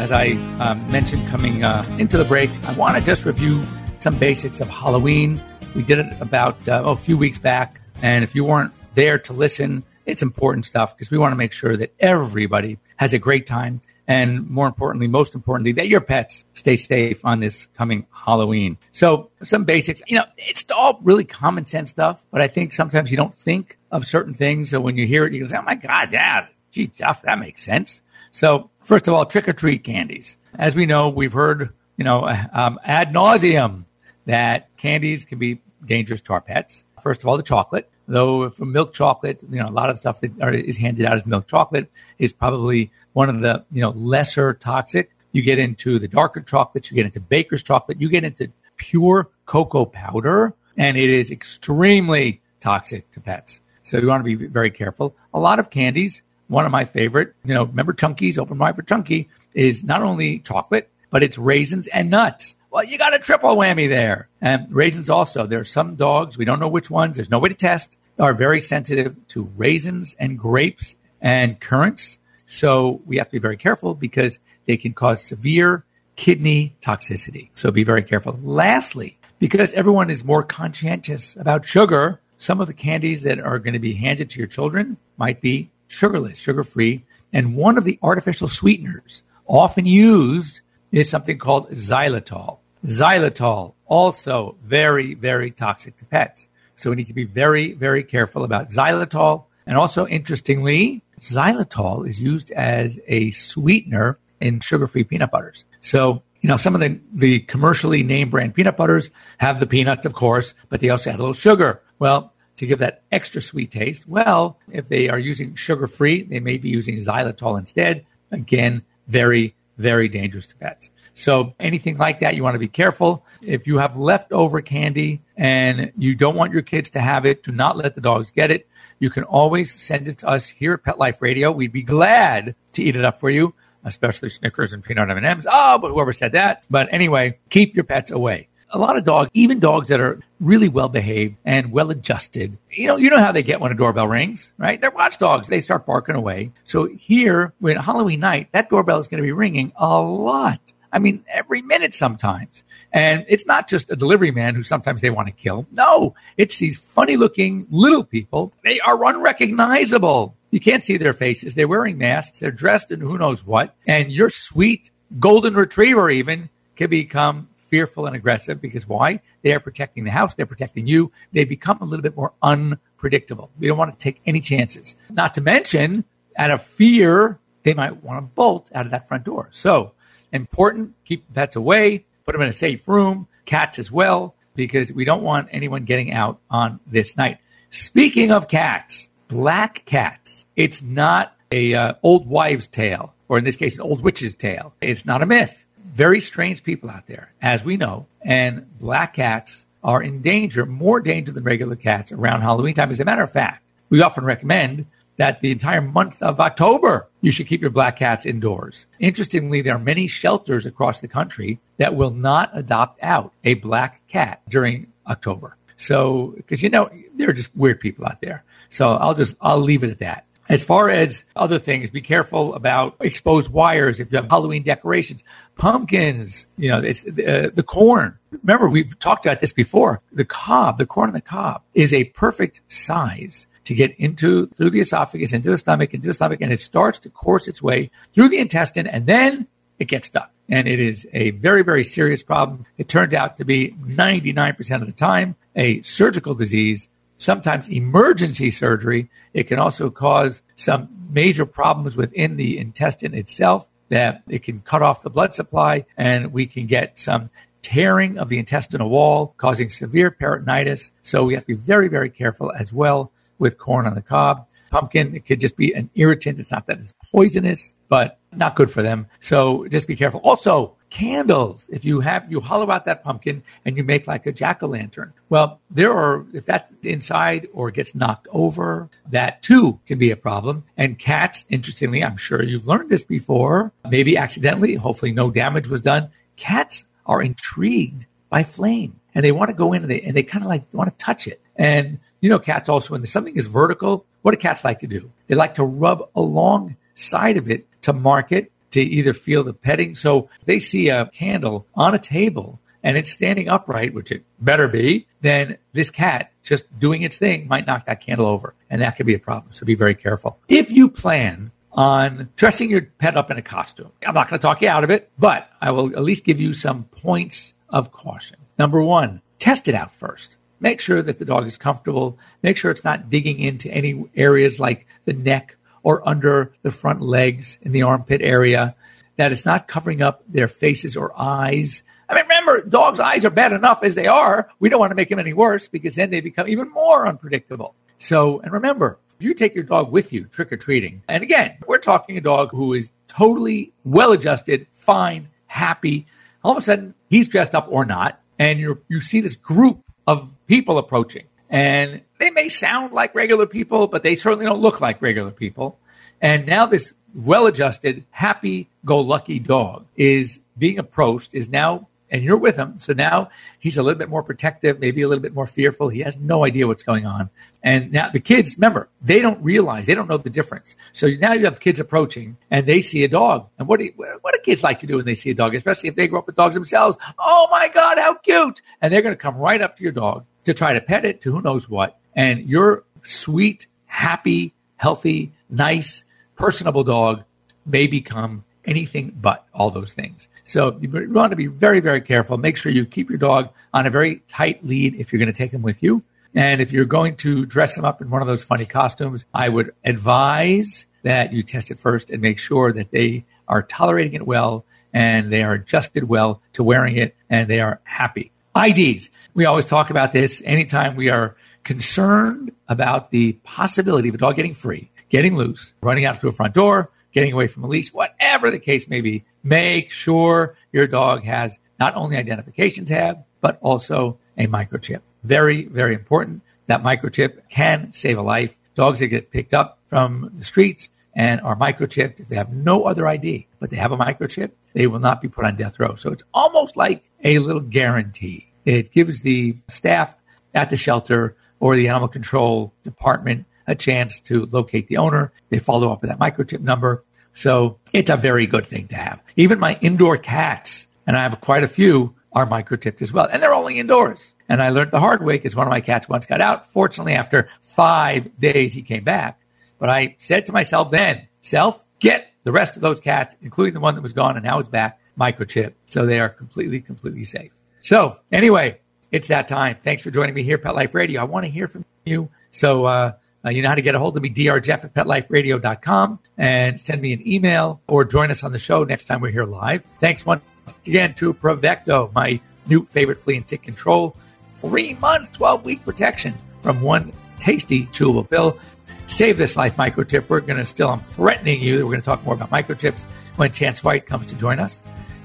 as 0.00 0.10
I 0.10 0.30
um, 0.58 0.90
mentioned 0.90 1.28
coming 1.28 1.62
uh, 1.62 1.84
into 1.96 2.18
the 2.18 2.24
break, 2.24 2.50
I 2.64 2.72
want 2.72 2.96
to 2.96 3.00
just 3.00 3.24
review 3.24 3.62
some 3.98 4.18
basics 4.18 4.60
of 4.60 4.68
Halloween. 4.68 5.40
We 5.76 5.84
did 5.84 6.00
it 6.00 6.12
about 6.20 6.68
uh, 6.68 6.82
oh, 6.84 6.90
a 6.90 6.96
few 6.96 7.16
weeks 7.16 7.38
back. 7.38 7.80
And 8.02 8.24
if 8.24 8.34
you 8.34 8.42
weren't 8.42 8.72
there 8.96 9.20
to 9.20 9.32
listen, 9.32 9.84
it's 10.04 10.20
important 10.20 10.66
stuff 10.66 10.96
because 10.96 11.12
we 11.12 11.18
want 11.18 11.30
to 11.30 11.36
make 11.36 11.52
sure 11.52 11.76
that 11.76 11.94
everybody 12.00 12.76
has 12.96 13.12
a 13.12 13.20
great 13.20 13.46
time. 13.46 13.82
And 14.08 14.48
more 14.48 14.66
importantly, 14.66 15.06
most 15.06 15.34
importantly, 15.34 15.72
that 15.72 15.88
your 15.88 16.00
pets 16.00 16.44
stay 16.54 16.76
safe 16.76 17.24
on 17.24 17.40
this 17.40 17.66
coming 17.66 18.06
Halloween. 18.12 18.76
So, 18.92 19.30
some 19.42 19.64
basics, 19.64 20.02
you 20.06 20.16
know, 20.16 20.24
it's 20.36 20.64
all 20.70 20.98
really 21.02 21.24
common 21.24 21.64
sense 21.66 21.90
stuff, 21.90 22.24
but 22.30 22.40
I 22.40 22.48
think 22.48 22.72
sometimes 22.72 23.10
you 23.10 23.16
don't 23.16 23.34
think 23.34 23.78
of 23.90 24.06
certain 24.06 24.34
things. 24.34 24.70
So, 24.70 24.80
when 24.80 24.96
you 24.96 25.06
hear 25.06 25.26
it, 25.26 25.32
you 25.32 25.46
go, 25.46 25.56
oh 25.56 25.62
my 25.62 25.74
God, 25.74 26.12
yeah, 26.12 26.46
gee, 26.72 26.88
Jeff, 26.88 27.22
that 27.22 27.38
makes 27.38 27.62
sense. 27.62 28.02
So, 28.32 28.70
first 28.82 29.08
of 29.08 29.14
all, 29.14 29.26
trick 29.26 29.48
or 29.48 29.52
treat 29.52 29.84
candies. 29.84 30.36
As 30.54 30.74
we 30.74 30.86
know, 30.86 31.08
we've 31.08 31.32
heard, 31.32 31.72
you 31.96 32.04
know, 32.04 32.28
um, 32.52 32.78
ad 32.84 33.12
nauseum 33.12 33.84
that 34.26 34.76
candies 34.76 35.24
can 35.24 35.38
be 35.38 35.60
dangerous 35.84 36.20
to 36.22 36.32
our 36.32 36.40
pets. 36.40 36.84
First 37.02 37.22
of 37.22 37.28
all, 37.28 37.36
the 37.36 37.42
chocolate. 37.42 37.89
Though 38.10 38.50
for 38.50 38.64
milk 38.64 38.92
chocolate, 38.92 39.40
you 39.48 39.60
know, 39.60 39.66
a 39.66 39.70
lot 39.70 39.88
of 39.88 39.96
stuff 39.96 40.20
that 40.20 40.32
are, 40.42 40.52
is 40.52 40.76
handed 40.76 41.06
out 41.06 41.14
as 41.16 41.28
milk 41.28 41.46
chocolate 41.46 41.88
is 42.18 42.32
probably 42.32 42.90
one 43.12 43.28
of 43.28 43.40
the, 43.40 43.64
you 43.70 43.80
know, 43.80 43.90
lesser 43.90 44.52
toxic. 44.52 45.12
You 45.30 45.42
get 45.42 45.60
into 45.60 46.00
the 46.00 46.08
darker 46.08 46.40
chocolates, 46.40 46.90
you 46.90 46.96
get 46.96 47.06
into 47.06 47.20
baker's 47.20 47.62
chocolate, 47.62 48.00
you 48.00 48.08
get 48.08 48.24
into 48.24 48.50
pure 48.78 49.30
cocoa 49.46 49.84
powder, 49.84 50.54
and 50.76 50.96
it 50.96 51.08
is 51.08 51.30
extremely 51.30 52.40
toxic 52.58 53.08
to 53.12 53.20
pets. 53.20 53.60
So 53.82 53.98
you 53.98 54.08
want 54.08 54.24
to 54.24 54.36
be 54.36 54.46
very 54.46 54.72
careful. 54.72 55.14
A 55.32 55.38
lot 55.38 55.60
of 55.60 55.70
candies, 55.70 56.24
one 56.48 56.66
of 56.66 56.72
my 56.72 56.84
favorite, 56.84 57.34
you 57.44 57.54
know, 57.54 57.62
remember 57.62 57.92
Chunkies, 57.92 58.38
open 58.38 58.58
wide 58.58 58.74
for 58.74 58.82
Chunky, 58.82 59.28
is 59.54 59.84
not 59.84 60.02
only 60.02 60.40
chocolate, 60.40 60.90
but 61.10 61.22
it's 61.22 61.38
raisins 61.38 61.86
and 61.88 62.10
nuts. 62.10 62.56
Well, 62.70 62.84
you 62.84 62.98
got 62.98 63.14
a 63.14 63.18
triple 63.18 63.56
whammy 63.56 63.88
there. 63.88 64.28
And 64.40 64.72
raisins 64.72 65.10
also. 65.10 65.46
There 65.46 65.58
are 65.60 65.64
some 65.64 65.96
dogs, 65.96 66.38
we 66.38 66.44
don't 66.44 66.60
know 66.60 66.68
which 66.68 66.90
ones, 66.90 67.16
there's 67.16 67.30
no 67.30 67.38
way 67.38 67.48
to 67.48 67.54
test, 67.54 67.96
are 68.20 68.34
very 68.34 68.60
sensitive 68.60 69.16
to 69.28 69.50
raisins 69.56 70.16
and 70.20 70.38
grapes 70.38 70.96
and 71.20 71.58
currants. 71.60 72.18
So 72.46 73.00
we 73.06 73.16
have 73.16 73.28
to 73.28 73.32
be 73.32 73.38
very 73.38 73.56
careful 73.56 73.94
because 73.94 74.38
they 74.66 74.76
can 74.76 74.92
cause 74.92 75.22
severe 75.22 75.84
kidney 76.16 76.76
toxicity. 76.82 77.48
So 77.52 77.70
be 77.70 77.84
very 77.84 78.02
careful. 78.02 78.38
Lastly, 78.42 79.18
because 79.38 79.72
everyone 79.72 80.10
is 80.10 80.22
more 80.24 80.42
conscientious 80.42 81.36
about 81.36 81.64
sugar, 81.64 82.20
some 82.36 82.60
of 82.60 82.66
the 82.66 82.74
candies 82.74 83.22
that 83.22 83.40
are 83.40 83.58
going 83.58 83.72
to 83.72 83.78
be 83.78 83.94
handed 83.94 84.28
to 84.30 84.38
your 84.38 84.46
children 84.46 84.96
might 85.16 85.40
be 85.40 85.70
sugarless, 85.88 86.38
sugar 86.38 86.62
free. 86.62 87.04
And 87.32 87.56
one 87.56 87.78
of 87.78 87.84
the 87.84 87.98
artificial 88.02 88.48
sweeteners 88.48 89.22
often 89.46 89.86
used 89.86 90.60
is 90.92 91.08
something 91.08 91.38
called 91.38 91.70
xylitol. 91.70 92.58
Xylitol, 92.84 93.74
also 93.86 94.56
very, 94.62 95.14
very 95.14 95.50
toxic 95.50 95.96
to 95.98 96.04
pets. 96.04 96.48
So 96.80 96.88
we 96.88 96.96
need 96.96 97.08
to 97.08 97.14
be 97.14 97.24
very, 97.24 97.72
very 97.74 98.02
careful 98.02 98.42
about 98.42 98.70
xylitol. 98.70 99.44
And 99.66 99.76
also, 99.76 100.06
interestingly, 100.06 101.02
xylitol 101.20 102.08
is 102.08 102.20
used 102.20 102.50
as 102.52 102.98
a 103.06 103.30
sweetener 103.32 104.18
in 104.40 104.60
sugar 104.60 104.86
free 104.86 105.04
peanut 105.04 105.30
butters. 105.30 105.66
So, 105.82 106.22
you 106.40 106.48
know, 106.48 106.56
some 106.56 106.74
of 106.74 106.80
the, 106.80 106.98
the 107.12 107.40
commercially 107.40 108.02
named 108.02 108.30
brand 108.30 108.54
peanut 108.54 108.78
butters 108.78 109.10
have 109.38 109.60
the 109.60 109.66
peanuts, 109.66 110.06
of 110.06 110.14
course, 110.14 110.54
but 110.70 110.80
they 110.80 110.88
also 110.88 111.10
add 111.10 111.16
a 111.16 111.18
little 111.18 111.34
sugar. 111.34 111.82
Well, 111.98 112.32
to 112.56 112.66
give 112.66 112.78
that 112.78 113.02
extra 113.12 113.42
sweet 113.42 113.70
taste, 113.70 114.08
well, 114.08 114.58
if 114.72 114.88
they 114.88 115.10
are 115.10 115.18
using 115.18 115.54
sugar 115.56 115.86
free, 115.86 116.22
they 116.22 116.40
may 116.40 116.56
be 116.56 116.70
using 116.70 116.96
xylitol 116.96 117.58
instead. 117.58 118.06
Again, 118.30 118.82
very, 119.06 119.54
very 119.76 120.08
dangerous 120.08 120.46
to 120.46 120.56
pets. 120.56 120.90
So 121.14 121.54
anything 121.58 121.98
like 121.98 122.20
that, 122.20 122.34
you 122.34 122.42
want 122.42 122.54
to 122.54 122.60
be 122.60 122.68
careful. 122.68 123.24
If 123.42 123.66
you 123.66 123.78
have 123.78 123.96
leftover 123.96 124.60
candy 124.60 125.20
and 125.36 125.92
you 125.96 126.14
don't 126.14 126.36
want 126.36 126.52
your 126.52 126.62
kids 126.62 126.90
to 126.90 127.00
have 127.00 127.26
it, 127.26 127.42
do 127.42 127.52
not 127.52 127.76
let 127.76 127.94
the 127.94 128.00
dogs 128.00 128.30
get 128.30 128.50
it. 128.50 128.66
You 129.00 129.10
can 129.10 129.24
always 129.24 129.72
send 129.72 130.08
it 130.08 130.18
to 130.18 130.28
us 130.28 130.48
here 130.48 130.74
at 130.74 130.84
Pet 130.84 130.98
Life 130.98 131.22
Radio. 131.22 131.50
We'd 131.50 131.72
be 131.72 131.82
glad 131.82 132.54
to 132.72 132.82
eat 132.82 132.96
it 132.96 133.04
up 133.04 133.18
for 133.18 133.30
you, 133.30 133.54
especially 133.82 134.28
Snickers 134.28 134.74
and 134.74 134.84
peanut 134.84 135.10
M&Ms. 135.10 135.46
Oh, 135.46 135.50
ah, 135.52 135.78
but 135.78 135.90
whoever 135.90 136.12
said 136.12 136.32
that. 136.32 136.66
But 136.68 136.88
anyway, 136.92 137.38
keep 137.48 137.74
your 137.74 137.84
pets 137.84 138.10
away. 138.10 138.48
A 138.72 138.78
lot 138.78 138.96
of 138.96 139.04
dogs, 139.04 139.30
even 139.32 139.58
dogs 139.58 139.88
that 139.88 140.00
are 140.00 140.20
really 140.38 140.68
well 140.68 140.88
behaved 140.88 141.36
and 141.44 141.72
well 141.72 141.90
adjusted, 141.90 142.56
you 142.70 142.86
know, 142.86 142.96
you 142.96 143.10
know 143.10 143.18
how 143.18 143.32
they 143.32 143.42
get 143.42 143.60
when 143.60 143.72
a 143.72 143.74
doorbell 143.74 144.06
rings, 144.06 144.52
right? 144.58 144.80
They're 144.80 144.92
watchdogs. 144.92 145.48
They 145.48 145.60
start 145.60 145.86
barking 145.86 146.14
away. 146.14 146.52
So 146.62 146.84
here, 146.84 147.52
when 147.58 147.78
Halloween 147.78 148.20
night, 148.20 148.48
that 148.52 148.68
doorbell 148.68 148.98
is 148.98 149.08
going 149.08 149.22
to 149.22 149.26
be 149.26 149.32
ringing 149.32 149.72
a 149.76 150.00
lot. 150.00 150.72
I 150.92 150.98
mean, 150.98 151.24
every 151.32 151.62
minute 151.62 151.94
sometimes. 151.94 152.64
And 152.92 153.24
it's 153.28 153.46
not 153.46 153.68
just 153.68 153.90
a 153.90 153.96
delivery 153.96 154.30
man 154.30 154.54
who 154.54 154.62
sometimes 154.62 155.00
they 155.00 155.10
want 155.10 155.28
to 155.28 155.32
kill. 155.32 155.66
No, 155.70 156.14
it's 156.36 156.58
these 156.58 156.78
funny 156.78 157.16
looking 157.16 157.66
little 157.70 158.04
people. 158.04 158.52
They 158.64 158.80
are 158.80 159.04
unrecognizable. 159.04 160.34
You 160.50 160.60
can't 160.60 160.82
see 160.82 160.96
their 160.96 161.12
faces. 161.12 161.54
They're 161.54 161.68
wearing 161.68 161.98
masks. 161.98 162.40
They're 162.40 162.50
dressed 162.50 162.90
in 162.90 163.00
who 163.00 163.16
knows 163.18 163.46
what. 163.46 163.76
And 163.86 164.10
your 164.10 164.28
sweet 164.28 164.90
golden 165.18 165.54
retriever 165.54 166.10
even 166.10 166.50
can 166.76 166.90
become 166.90 167.48
fearful 167.68 168.06
and 168.06 168.16
aggressive 168.16 168.60
because 168.60 168.88
why? 168.88 169.20
They 169.42 169.52
are 169.52 169.60
protecting 169.60 170.04
the 170.04 170.10
house. 170.10 170.34
They're 170.34 170.46
protecting 170.46 170.88
you. 170.88 171.12
They 171.32 171.44
become 171.44 171.78
a 171.80 171.84
little 171.84 172.02
bit 172.02 172.16
more 172.16 172.32
unpredictable. 172.42 173.50
We 173.58 173.68
don't 173.68 173.78
want 173.78 173.96
to 173.96 174.02
take 174.02 174.20
any 174.26 174.40
chances. 174.40 174.96
Not 175.08 175.34
to 175.34 175.40
mention, 175.40 176.04
out 176.36 176.50
of 176.50 176.62
fear, 176.62 177.38
they 177.62 177.74
might 177.74 178.02
want 178.02 178.18
to 178.18 178.22
bolt 178.34 178.70
out 178.74 178.86
of 178.86 178.90
that 178.90 179.06
front 179.06 179.24
door. 179.24 179.48
So 179.52 179.92
important. 180.32 180.94
Keep 181.04 181.26
the 181.26 181.32
pets 181.32 181.56
away. 181.56 182.04
Put 182.24 182.32
them 182.32 182.42
in 182.42 182.48
a 182.48 182.52
safe 182.52 182.86
room. 182.88 183.28
Cats 183.44 183.78
as 183.78 183.90
well, 183.90 184.34
because 184.54 184.92
we 184.92 185.04
don't 185.04 185.22
want 185.22 185.48
anyone 185.50 185.84
getting 185.84 186.12
out 186.12 186.38
on 186.50 186.78
this 186.86 187.16
night. 187.16 187.38
Speaking 187.70 188.30
of 188.30 188.48
cats, 188.48 189.08
black 189.28 189.84
cats. 189.86 190.44
It's 190.56 190.82
not 190.82 191.34
a 191.50 191.74
uh, 191.74 191.94
old 192.02 192.28
wives' 192.28 192.68
tale, 192.68 193.14
or 193.28 193.38
in 193.38 193.44
this 193.44 193.56
case, 193.56 193.76
an 193.76 193.82
old 193.82 194.02
witch's 194.02 194.34
tale. 194.34 194.74
It's 194.80 195.04
not 195.04 195.22
a 195.22 195.26
myth. 195.26 195.64
Very 195.94 196.20
strange 196.20 196.62
people 196.62 196.90
out 196.90 197.06
there, 197.06 197.32
as 197.42 197.64
we 197.64 197.76
know, 197.76 198.06
and 198.22 198.66
black 198.78 199.14
cats 199.14 199.66
are 199.82 200.02
in 200.02 200.22
danger, 200.22 200.66
more 200.66 201.00
danger 201.00 201.32
than 201.32 201.42
regular 201.42 201.76
cats 201.76 202.12
around 202.12 202.42
Halloween 202.42 202.74
time. 202.74 202.90
As 202.90 203.00
a 203.00 203.04
matter 203.04 203.22
of 203.22 203.32
fact, 203.32 203.62
we 203.88 204.02
often 204.02 204.24
recommend 204.24 204.86
that 205.16 205.40
the 205.40 205.50
entire 205.50 205.80
month 205.82 206.22
of 206.22 206.40
October, 206.40 207.08
you 207.20 207.30
should 207.30 207.46
keep 207.46 207.60
your 207.60 207.70
black 207.70 207.96
cats 207.96 208.24
indoors. 208.24 208.86
Interestingly, 208.98 209.60
there 209.60 209.74
are 209.74 209.78
many 209.78 210.06
shelters 210.06 210.66
across 210.66 211.00
the 211.00 211.08
country 211.08 211.60
that 211.76 211.94
will 211.94 212.10
not 212.10 212.50
adopt 212.54 212.98
out 213.02 213.32
a 213.44 213.54
black 213.54 214.06
cat 214.08 214.40
during 214.48 214.90
October. 215.06 215.56
So, 215.76 216.34
because 216.36 216.62
you 216.62 216.70
know, 216.70 216.90
there 217.16 217.28
are 217.30 217.34
just 217.34 217.54
weird 217.56 217.80
people 217.80 218.06
out 218.06 218.20
there. 218.20 218.44
So 218.68 218.94
I'll 218.94 219.14
just, 219.14 219.34
I'll 219.40 219.60
leave 219.60 219.82
it 219.82 219.90
at 219.90 219.98
that. 219.98 220.26
As 220.50 220.64
far 220.64 220.90
as 220.90 221.22
other 221.36 221.60
things, 221.60 221.92
be 221.92 222.00
careful 222.00 222.54
about 222.54 222.96
exposed 223.00 223.52
wires. 223.52 224.00
If 224.00 224.10
you 224.10 224.16
have 224.16 224.28
Halloween 224.28 224.64
decorations, 224.64 225.22
pumpkins, 225.56 226.48
you 226.56 226.68
know, 226.68 226.80
it's 226.80 227.06
uh, 227.06 227.50
the 227.54 227.62
corn. 227.64 228.18
Remember, 228.42 228.68
we've 228.68 228.98
talked 228.98 229.24
about 229.24 229.38
this 229.38 229.52
before. 229.52 230.02
The 230.10 230.24
cob, 230.24 230.78
the 230.78 230.86
corn 230.86 231.10
on 231.10 231.14
the 231.14 231.20
cob 231.20 231.62
is 231.72 231.94
a 231.94 232.04
perfect 232.04 232.62
size 232.66 233.46
to 233.70 233.74
get 233.76 233.96
into 234.00 234.46
through 234.48 234.70
the 234.70 234.80
esophagus, 234.80 235.32
into 235.32 235.48
the 235.48 235.56
stomach, 235.56 235.94
into 235.94 236.08
the 236.08 236.12
stomach, 236.12 236.40
and 236.40 236.52
it 236.52 236.60
starts 236.60 236.98
to 236.98 237.08
course 237.08 237.46
its 237.46 237.62
way 237.62 237.88
through 238.12 238.28
the 238.28 238.40
intestine 238.40 238.88
and 238.88 239.06
then 239.06 239.46
it 239.78 239.84
gets 239.84 240.08
stuck. 240.08 240.32
And 240.50 240.66
it 240.66 240.80
is 240.80 241.06
a 241.12 241.30
very, 241.30 241.62
very 241.62 241.84
serious 241.84 242.24
problem. 242.24 242.62
It 242.78 242.88
turns 242.88 243.14
out 243.14 243.36
to 243.36 243.44
be 243.44 243.76
99% 243.82 244.80
of 244.80 244.86
the 244.88 244.92
time 244.92 245.36
a 245.54 245.80
surgical 245.82 246.34
disease, 246.34 246.88
sometimes 247.14 247.68
emergency 247.68 248.50
surgery. 248.50 249.08
It 249.34 249.44
can 249.44 249.60
also 249.60 249.88
cause 249.88 250.42
some 250.56 250.88
major 251.08 251.46
problems 251.46 251.96
within 251.96 252.34
the 252.34 252.58
intestine 252.58 253.14
itself 253.14 253.70
that 253.88 254.24
it 254.28 254.42
can 254.42 254.62
cut 254.62 254.82
off 254.82 255.02
the 255.02 255.10
blood 255.10 255.32
supply 255.32 255.86
and 255.96 256.32
we 256.32 256.46
can 256.46 256.66
get 256.66 256.98
some 256.98 257.30
tearing 257.62 258.18
of 258.18 258.30
the 258.30 258.38
intestinal 258.38 258.90
wall, 258.90 259.32
causing 259.36 259.70
severe 259.70 260.10
peritonitis. 260.10 260.90
So 261.02 261.22
we 261.22 261.34
have 261.34 261.44
to 261.44 261.54
be 261.54 261.54
very, 261.54 261.86
very 261.86 262.10
careful 262.10 262.50
as 262.50 262.72
well 262.72 263.12
with 263.40 263.58
corn 263.58 263.86
on 263.86 263.94
the 263.94 264.02
cob. 264.02 264.46
Pumpkin, 264.70 265.16
it 265.16 265.26
could 265.26 265.40
just 265.40 265.56
be 265.56 265.72
an 265.72 265.90
irritant. 265.96 266.38
It's 266.38 266.52
not 266.52 266.66
that 266.66 266.78
it's 266.78 266.94
poisonous, 267.10 267.74
but 267.88 268.20
not 268.32 268.54
good 268.54 268.70
for 268.70 268.82
them. 268.82 269.08
So 269.18 269.66
just 269.66 269.88
be 269.88 269.96
careful. 269.96 270.20
Also, 270.20 270.76
candles. 270.90 271.68
If 271.72 271.84
you 271.84 272.00
have, 272.00 272.30
you 272.30 272.40
hollow 272.40 272.70
out 272.70 272.84
that 272.84 273.02
pumpkin 273.02 273.42
and 273.64 273.76
you 273.76 273.82
make 273.82 274.06
like 274.06 274.26
a 274.26 274.32
jack 274.32 274.62
o' 274.62 274.68
lantern. 274.68 275.12
Well, 275.28 275.60
there 275.70 275.92
are, 275.92 276.24
if 276.32 276.46
that 276.46 276.70
inside 276.84 277.48
or 277.52 277.72
gets 277.72 277.96
knocked 277.96 278.28
over, 278.30 278.88
that 279.08 279.42
too 279.42 279.80
can 279.86 279.98
be 279.98 280.12
a 280.12 280.16
problem. 280.16 280.62
And 280.76 280.98
cats, 280.98 281.46
interestingly, 281.48 282.04
I'm 282.04 282.16
sure 282.16 282.42
you've 282.42 282.68
learned 282.68 282.90
this 282.90 283.04
before, 283.04 283.72
maybe 283.88 284.16
accidentally, 284.16 284.76
hopefully 284.76 285.12
no 285.12 285.32
damage 285.32 285.66
was 285.66 285.80
done. 285.80 286.10
Cats 286.36 286.84
are 287.06 287.22
intrigued 287.22 288.06
by 288.28 288.44
flame 288.44 288.99
and 289.14 289.24
they 289.24 289.32
want 289.32 289.48
to 289.48 289.54
go 289.54 289.72
in 289.72 289.82
and 289.82 289.90
they, 289.90 290.00
and 290.00 290.16
they 290.16 290.22
kind 290.22 290.44
of 290.44 290.48
like 290.48 290.64
want 290.72 290.96
to 290.96 291.04
touch 291.04 291.26
it. 291.26 291.40
And 291.56 291.98
you 292.20 292.28
know, 292.28 292.38
cats 292.38 292.68
also, 292.68 292.94
when 292.94 293.04
something 293.06 293.36
is 293.36 293.46
vertical, 293.46 294.04
what 294.22 294.32
do 294.32 294.36
cats 294.36 294.64
like 294.64 294.78
to 294.80 294.86
do? 294.86 295.10
They 295.26 295.34
like 295.34 295.54
to 295.54 295.64
rub 295.64 296.08
alongside 296.14 297.36
of 297.36 297.50
it 297.50 297.66
to 297.82 297.92
mark 297.92 298.32
it, 298.32 298.52
to 298.72 298.80
either 298.80 299.12
feel 299.12 299.42
the 299.42 299.54
petting. 299.54 299.94
So 299.94 300.28
if 300.40 300.46
they 300.46 300.60
see 300.60 300.88
a 300.88 301.06
candle 301.06 301.66
on 301.74 301.94
a 301.94 301.98
table 301.98 302.60
and 302.82 302.96
it's 302.96 303.10
standing 303.10 303.48
upright, 303.48 303.94
which 303.94 304.12
it 304.12 304.24
better 304.38 304.68
be, 304.68 305.06
then 305.20 305.58
this 305.72 305.90
cat 305.90 306.32
just 306.42 306.66
doing 306.78 307.02
its 307.02 307.16
thing 307.16 307.48
might 307.48 307.66
knock 307.66 307.86
that 307.86 308.00
candle 308.00 308.26
over. 308.26 308.54
And 308.68 308.80
that 308.82 308.96
could 308.96 309.06
be 309.06 309.14
a 309.14 309.18
problem. 309.18 309.52
So 309.52 309.66
be 309.66 309.74
very 309.74 309.94
careful. 309.94 310.38
If 310.48 310.70
you 310.70 310.88
plan 310.88 311.50
on 311.72 312.28
dressing 312.36 312.70
your 312.70 312.82
pet 312.82 313.16
up 313.16 313.30
in 313.30 313.38
a 313.38 313.42
costume, 313.42 313.92
I'm 314.06 314.14
not 314.14 314.28
going 314.28 314.38
to 314.40 314.46
talk 314.46 314.60
you 314.62 314.68
out 314.68 314.84
of 314.84 314.90
it, 314.90 315.10
but 315.18 315.48
I 315.60 315.70
will 315.70 315.86
at 315.96 316.02
least 316.02 316.24
give 316.24 316.40
you 316.40 316.52
some 316.52 316.84
points 316.84 317.54
of 317.70 317.92
caution. 317.92 318.38
Number 318.58 318.82
one, 318.82 319.22
test 319.38 319.68
it 319.68 319.74
out 319.74 319.92
first. 319.92 320.36
Make 320.60 320.80
sure 320.80 321.00
that 321.00 321.18
the 321.18 321.24
dog 321.24 321.46
is 321.46 321.56
comfortable. 321.56 322.18
Make 322.42 322.58
sure 322.58 322.70
it's 322.70 322.84
not 322.84 323.08
digging 323.08 323.40
into 323.40 323.70
any 323.70 324.04
areas 324.14 324.60
like 324.60 324.86
the 325.04 325.14
neck 325.14 325.56
or 325.82 326.06
under 326.06 326.52
the 326.62 326.70
front 326.70 327.00
legs 327.00 327.58
in 327.62 327.72
the 327.72 327.82
armpit 327.82 328.20
area, 328.22 328.74
that 329.16 329.32
it's 329.32 329.46
not 329.46 329.68
covering 329.68 330.02
up 330.02 330.22
their 330.28 330.48
faces 330.48 330.96
or 330.96 331.18
eyes. 331.18 331.82
I 332.08 332.14
mean, 332.14 332.24
remember, 332.24 332.62
dogs' 332.62 333.00
eyes 333.00 333.24
are 333.24 333.30
bad 333.30 333.52
enough 333.52 333.82
as 333.82 333.94
they 333.94 334.06
are. 334.06 334.50
We 334.58 334.68
don't 334.68 334.80
want 334.80 334.90
to 334.90 334.96
make 334.96 335.08
them 335.08 335.18
any 335.18 335.32
worse 335.32 335.68
because 335.68 335.96
then 335.96 336.10
they 336.10 336.20
become 336.20 336.48
even 336.48 336.70
more 336.70 337.06
unpredictable. 337.06 337.74
So, 337.98 338.40
and 338.40 338.52
remember, 338.52 338.98
you 339.18 339.32
take 339.34 339.54
your 339.54 339.64
dog 339.64 339.90
with 339.90 340.12
you 340.12 340.24
trick 340.24 340.52
or 340.52 340.56
treating, 340.56 341.02
and 341.08 341.22
again, 341.22 341.56
we're 341.66 341.78
talking 341.78 342.16
a 342.16 342.22
dog 342.22 342.50
who 342.50 342.72
is 342.72 342.92
totally 343.06 343.72
well 343.84 344.12
adjusted, 344.12 344.66
fine, 344.72 345.28
happy. 345.46 346.06
All 346.42 346.52
of 346.52 346.58
a 346.58 346.62
sudden, 346.62 346.94
he's 347.10 347.28
dressed 347.28 347.54
up 347.54 347.66
or 347.68 347.84
not, 347.84 348.18
and 348.38 348.58
you 348.58 348.80
you 348.88 349.02
see 349.02 349.20
this 349.20 349.36
group 349.36 349.84
of 350.06 350.30
people 350.46 350.78
approaching. 350.78 351.26
And 351.50 352.00
they 352.18 352.30
may 352.30 352.48
sound 352.48 352.92
like 352.92 353.14
regular 353.14 353.46
people, 353.46 353.88
but 353.88 354.02
they 354.02 354.14
certainly 354.14 354.46
don't 354.46 354.60
look 354.60 354.80
like 354.80 355.02
regular 355.02 355.32
people. 355.32 355.78
And 356.20 356.46
now 356.46 356.64
this 356.66 356.94
well 357.14 357.46
adjusted, 357.46 358.04
happy 358.10 358.68
go 358.84 359.00
lucky 359.00 359.40
dog 359.40 359.84
is 359.96 360.40
being 360.56 360.78
approached, 360.78 361.34
is 361.34 361.48
now, 361.48 361.88
and 362.10 362.24
you're 362.24 362.36
with 362.36 362.56
him. 362.56 362.78
So 362.78 362.92
now 362.92 363.30
he's 363.58 363.78
a 363.78 363.82
little 363.82 363.98
bit 363.98 364.08
more 364.08 364.22
protective, 364.22 364.80
maybe 364.80 365.02
a 365.02 365.08
little 365.08 365.22
bit 365.22 365.34
more 365.34 365.46
fearful. 365.46 365.88
He 365.88 366.00
has 366.00 366.16
no 366.16 366.44
idea 366.44 366.66
what's 366.66 366.82
going 366.82 367.06
on. 367.06 367.30
And 367.62 367.92
now 367.92 368.10
the 368.10 368.20
kids, 368.20 368.56
remember, 368.56 368.88
they 369.00 369.20
don't 369.20 369.42
realize, 369.42 369.86
they 369.86 369.94
don't 369.94 370.08
know 370.08 370.16
the 370.16 370.30
difference. 370.30 370.76
So 370.92 371.08
now 371.08 371.32
you 371.32 371.44
have 371.44 371.60
kids 371.60 371.78
approaching 371.78 372.36
and 372.50 372.66
they 372.66 372.80
see 372.80 373.04
a 373.04 373.08
dog. 373.08 373.48
And 373.58 373.68
what 373.68 373.80
do, 373.80 373.86
you, 373.86 373.92
what 374.20 374.34
do 374.34 374.40
kids 374.42 374.62
like 374.62 374.78
to 374.80 374.86
do 374.86 374.96
when 374.96 375.06
they 375.06 375.14
see 375.14 375.30
a 375.30 375.34
dog, 375.34 375.54
especially 375.54 375.88
if 375.88 375.94
they 375.94 376.08
grow 376.08 376.20
up 376.20 376.26
with 376.26 376.36
dogs 376.36 376.54
themselves? 376.54 376.96
Oh 377.18 377.48
my 377.50 377.68
God, 377.68 377.98
how 377.98 378.14
cute. 378.14 378.60
And 378.80 378.92
they're 378.92 379.02
going 379.02 379.14
to 379.14 379.20
come 379.20 379.36
right 379.36 379.60
up 379.60 379.76
to 379.76 379.82
your 379.82 379.92
dog 379.92 380.24
to 380.44 380.54
try 380.54 380.72
to 380.72 380.80
pet 380.80 381.04
it 381.04 381.20
to 381.22 381.32
who 381.32 381.42
knows 381.42 381.68
what. 381.68 381.98
And 382.16 382.48
your 382.48 382.84
sweet, 383.02 383.66
happy, 383.86 384.54
healthy, 384.76 385.32
nice, 385.48 386.04
personable 386.36 386.84
dog 386.84 387.24
may 387.66 387.86
become 387.86 388.44
anything 388.64 389.16
but 389.20 389.46
all 389.54 389.70
those 389.70 389.92
things. 389.92 390.28
So 390.44 390.78
you 390.80 390.90
want 391.10 391.30
to 391.30 391.36
be 391.36 391.46
very, 391.46 391.80
very 391.80 392.00
careful. 392.00 392.36
Make 392.38 392.56
sure 392.56 392.72
you 392.72 392.84
keep 392.84 393.08
your 393.08 393.18
dog 393.18 393.50
on 393.72 393.86
a 393.86 393.90
very 393.90 394.22
tight 394.26 394.64
lead 394.64 394.94
if 394.94 395.12
you're 395.12 395.18
going 395.18 395.32
to 395.32 395.36
take 395.36 395.52
him 395.52 395.62
with 395.62 395.82
you. 395.82 396.02
And 396.34 396.60
if 396.60 396.72
you're 396.72 396.84
going 396.84 397.16
to 397.16 397.44
dress 397.44 397.76
him 397.76 397.84
up 397.84 398.00
in 398.00 398.10
one 398.10 398.22
of 398.22 398.28
those 398.28 398.44
funny 398.44 398.66
costumes, 398.66 399.26
I 399.34 399.48
would 399.48 399.74
advise 399.84 400.86
that 401.02 401.32
you 401.32 401.42
test 401.42 401.70
it 401.70 401.78
first 401.78 402.10
and 402.10 402.22
make 402.22 402.38
sure 402.38 402.72
that 402.72 402.90
they 402.90 403.24
are 403.48 403.62
tolerating 403.62 404.14
it 404.14 404.26
well 404.26 404.64
and 404.92 405.32
they 405.32 405.42
are 405.42 405.54
adjusted 405.54 406.04
well 406.04 406.42
to 406.52 406.62
wearing 406.62 406.96
it 406.96 407.16
and 407.28 407.48
they 407.48 407.60
are 407.60 407.80
happy. 407.84 408.30
IDs. 408.56 409.10
We 409.34 409.44
always 409.44 409.64
talk 409.64 409.90
about 409.90 410.12
this 410.12 410.42
anytime 410.44 410.96
we 410.96 411.08
are 411.08 411.36
concerned 411.64 412.52
about 412.68 413.10
the 413.10 413.32
possibility 413.44 414.08
of 414.08 414.14
a 414.14 414.18
dog 414.18 414.36
getting 414.36 414.54
free, 414.54 414.90
getting 415.08 415.36
loose, 415.36 415.74
running 415.82 416.04
out 416.04 416.18
through 416.18 416.30
a 416.30 416.32
front 416.32 416.54
door, 416.54 416.90
getting 417.12 417.32
away 417.32 417.46
from 417.46 417.64
a 417.64 417.68
leash, 417.68 417.92
whatever 417.92 418.50
the 418.50 418.58
case 418.58 418.88
may 418.88 419.00
be. 419.00 419.24
Make 419.42 419.90
sure 419.90 420.56
your 420.72 420.86
dog 420.86 421.24
has 421.24 421.58
not 421.78 421.96
only 421.96 422.16
identification 422.16 422.84
tab, 422.84 423.24
but 423.40 423.58
also 423.62 424.18
a 424.36 424.46
microchip. 424.46 425.00
Very, 425.22 425.66
very 425.66 425.94
important. 425.94 426.42
That 426.66 426.82
microchip 426.82 427.48
can 427.48 427.92
save 427.92 428.18
a 428.18 428.22
life. 428.22 428.56
Dogs 428.74 429.00
that 429.00 429.08
get 429.08 429.30
picked 429.30 429.54
up 429.54 429.78
from 429.86 430.30
the 430.36 430.44
streets 430.44 430.88
and 431.14 431.40
are 431.40 431.56
microchipped, 431.56 432.20
if 432.20 432.28
they 432.28 432.36
have 432.36 432.52
no 432.52 432.84
other 432.84 433.06
ID, 433.06 433.48
but 433.58 433.70
they 433.70 433.76
have 433.76 433.92
a 433.92 433.96
microchip, 433.96 434.52
they 434.74 434.86
will 434.86 435.00
not 435.00 435.20
be 435.20 435.28
put 435.28 435.44
on 435.44 435.56
death 435.56 435.80
row. 435.80 435.96
So 435.96 436.12
it's 436.12 436.22
almost 436.32 436.76
like 436.76 437.02
a 437.24 437.40
little 437.40 437.62
guarantee. 437.62 438.52
It 438.64 438.92
gives 438.92 439.20
the 439.20 439.56
staff 439.68 440.18
at 440.54 440.70
the 440.70 440.76
shelter 440.76 441.36
or 441.58 441.76
the 441.76 441.88
animal 441.88 442.08
control 442.08 442.72
department 442.82 443.46
a 443.66 443.74
chance 443.74 444.20
to 444.20 444.46
locate 444.46 444.86
the 444.88 444.96
owner. 444.96 445.32
They 445.48 445.58
follow 445.58 445.92
up 445.92 446.02
with 446.02 446.10
that 446.10 446.18
microchip 446.18 446.60
number. 446.60 447.04
So 447.32 447.78
it's 447.92 448.10
a 448.10 448.16
very 448.16 448.46
good 448.46 448.66
thing 448.66 448.88
to 448.88 448.96
have. 448.96 449.20
Even 449.36 449.58
my 449.58 449.78
indoor 449.80 450.16
cats, 450.16 450.88
and 451.06 451.16
I 451.16 451.22
have 451.22 451.40
quite 451.40 451.62
a 451.62 451.68
few, 451.68 452.14
are 452.32 452.46
microchipped 452.46 453.02
as 453.02 453.12
well. 453.12 453.28
And 453.30 453.42
they're 453.42 453.54
only 453.54 453.78
indoors. 453.78 454.34
And 454.48 454.62
I 454.62 454.70
learned 454.70 454.90
the 454.90 455.00
hard 455.00 455.24
way 455.24 455.34
because 455.36 455.56
one 455.56 455.66
of 455.66 455.70
my 455.70 455.80
cats 455.80 456.08
once 456.08 456.26
got 456.26 456.40
out. 456.40 456.66
Fortunately, 456.66 457.14
after 457.14 457.48
five 457.62 458.38
days, 458.38 458.72
he 458.72 458.82
came 458.82 459.04
back. 459.04 459.40
But 459.78 459.90
I 459.90 460.16
said 460.18 460.46
to 460.46 460.52
myself 460.52 460.90
then, 460.90 461.28
self, 461.40 461.84
get 461.98 462.32
the 462.44 462.52
rest 462.52 462.76
of 462.76 462.82
those 462.82 463.00
cats, 463.00 463.36
including 463.42 463.74
the 463.74 463.80
one 463.80 463.94
that 463.94 464.02
was 464.02 464.12
gone 464.12 464.36
and 464.36 464.44
now 464.44 464.58
it's 464.58 464.68
back, 464.68 465.00
microchip. 465.18 465.74
So 465.86 466.06
they 466.06 466.20
are 466.20 466.28
completely, 466.28 466.80
completely 466.80 467.24
safe. 467.24 467.56
So 467.80 468.18
anyway, 468.30 468.80
it's 469.10 469.28
that 469.28 469.48
time. 469.48 469.76
Thanks 469.82 470.02
for 470.02 470.10
joining 470.10 470.34
me 470.34 470.42
here, 470.42 470.58
Pet 470.58 470.74
Life 470.74 470.94
Radio. 470.94 471.20
I 471.20 471.24
want 471.24 471.46
to 471.46 471.50
hear 471.50 471.66
from 471.66 471.84
you. 472.04 472.28
So, 472.50 472.84
uh, 472.84 473.12
uh, 473.44 473.50
you 473.50 473.62
know 473.62 473.68
how 473.68 473.74
to 473.74 473.82
get 473.82 473.94
a 473.94 473.98
hold 473.98 474.16
of 474.16 474.22
me, 474.22 474.30
drjeff 474.30 474.84
at 474.84 474.94
petliferadio.com 474.94 476.18
and 476.36 476.80
send 476.80 477.00
me 477.00 477.12
an 477.12 477.26
email 477.26 477.80
or 477.86 478.04
join 478.04 478.30
us 478.30 478.44
on 478.44 478.52
the 478.52 478.58
show 478.58 478.84
next 478.84 479.04
time 479.04 479.20
we're 479.20 479.30
here 479.30 479.44
live. 479.44 479.84
Thanks 479.98 480.26
once 480.26 480.42
again 480.86 481.14
to 481.14 481.32
Bravecto, 481.34 482.12
my 482.12 482.40
new 482.66 482.84
favorite 482.84 483.18
flea 483.18 483.36
and 483.36 483.46
tick 483.46 483.62
control. 483.62 484.16
Three 484.46 484.94
month, 484.94 485.32
12 485.32 485.64
week 485.64 485.84
protection 485.84 486.34
from 486.60 486.82
one 486.82 487.12
tasty 487.38 487.86
chewable 487.86 488.28
pill. 488.28 488.58
Save 489.06 489.38
this 489.38 489.56
life 489.56 489.76
microchip. 489.76 490.28
We're 490.28 490.40
going 490.40 490.58
to 490.58 490.64
still, 490.64 490.88
I'm 490.88 491.00
threatening 491.00 491.60
you 491.62 491.78
that 491.78 491.84
we're 491.84 491.92
going 491.92 492.02
to 492.02 492.06
talk 492.06 492.24
more 492.24 492.34
about 492.34 492.50
microchips 492.50 493.04
when 493.36 493.50
Chance 493.50 493.82
White 493.82 494.06
comes 494.06 494.26
to 494.26 494.36
join 494.36 494.60
us. 494.60 494.82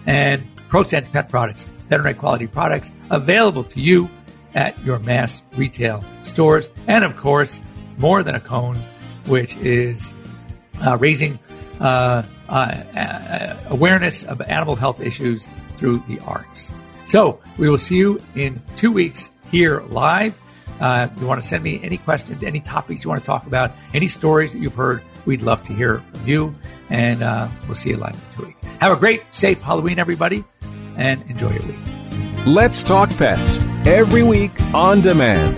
And 0.08 0.44
ProSense 0.70 1.12
Pet 1.12 1.30
Products, 1.30 1.66
veterinary 1.90 2.16
quality 2.16 2.48
products 2.48 2.92
available 3.12 3.64
to 3.66 3.82
you 3.82 4.10
at 4.56 4.82
your 4.84 4.98
mass 5.00 5.44
retail 5.56 6.04
stores. 6.24 6.72
And 6.88 7.04
of 7.04 7.16
course, 7.18 7.60
more 7.98 8.24
than 8.24 8.36
a 8.36 8.40
cone, 8.40 8.78
which 9.26 9.56
is 9.58 10.14
uh, 10.86 10.98
raising 10.98 11.40
uh, 11.80 12.24
uh, 12.48 12.52
uh, 12.52 13.58
awareness 13.68 14.24
of 14.24 14.42
animal 14.42 14.76
health 14.76 15.00
issues 15.00 15.48
through 15.74 16.04
the 16.08 16.20
arts. 16.22 16.74
So 17.06 17.40
we 17.58 17.70
will 17.70 17.78
see 17.78 17.98
you 17.98 18.22
in 18.36 18.62
two 18.76 18.92
weeks 18.92 19.32
here 19.52 19.82
live. 19.90 20.40
Uh, 20.80 21.08
you 21.20 21.26
want 21.26 21.42
to 21.42 21.48
send 21.48 21.64
me 21.64 21.80
any 21.84 21.98
questions, 21.98 22.44
any 22.44 22.60
topics 22.60 23.04
you 23.04 23.10
want 23.10 23.22
to 23.22 23.26
talk 23.26 23.48
about, 23.48 23.72
any 23.94 24.08
stories 24.08 24.52
that 24.54 24.60
you've 24.60 24.76
heard, 24.76 25.02
we'd 25.26 25.42
love 25.42 25.64
to 25.64 25.74
hear 25.74 26.00
from 26.12 26.28
you. 26.28 26.56
And 26.90 27.24
uh, 27.24 27.48
we'll 27.66 27.76
see 27.76 27.92
you 27.92 27.98
live 27.98 28.14
in 28.14 28.38
two 28.38 28.46
weeks. 28.48 28.62
Have 28.80 28.92
a 28.92 28.96
great, 28.96 29.24
safe 29.32 29.62
Halloween, 29.62 30.00
everybody, 30.00 30.44
and 30.98 31.22
enjoy 31.30 31.52
your 31.52 31.66
week. 31.66 31.80
Let's 32.46 32.84
Talk 32.84 33.10
Pets 33.18 33.58
every 33.88 34.22
week 34.22 34.60
on 34.74 35.02
demand, 35.02 35.58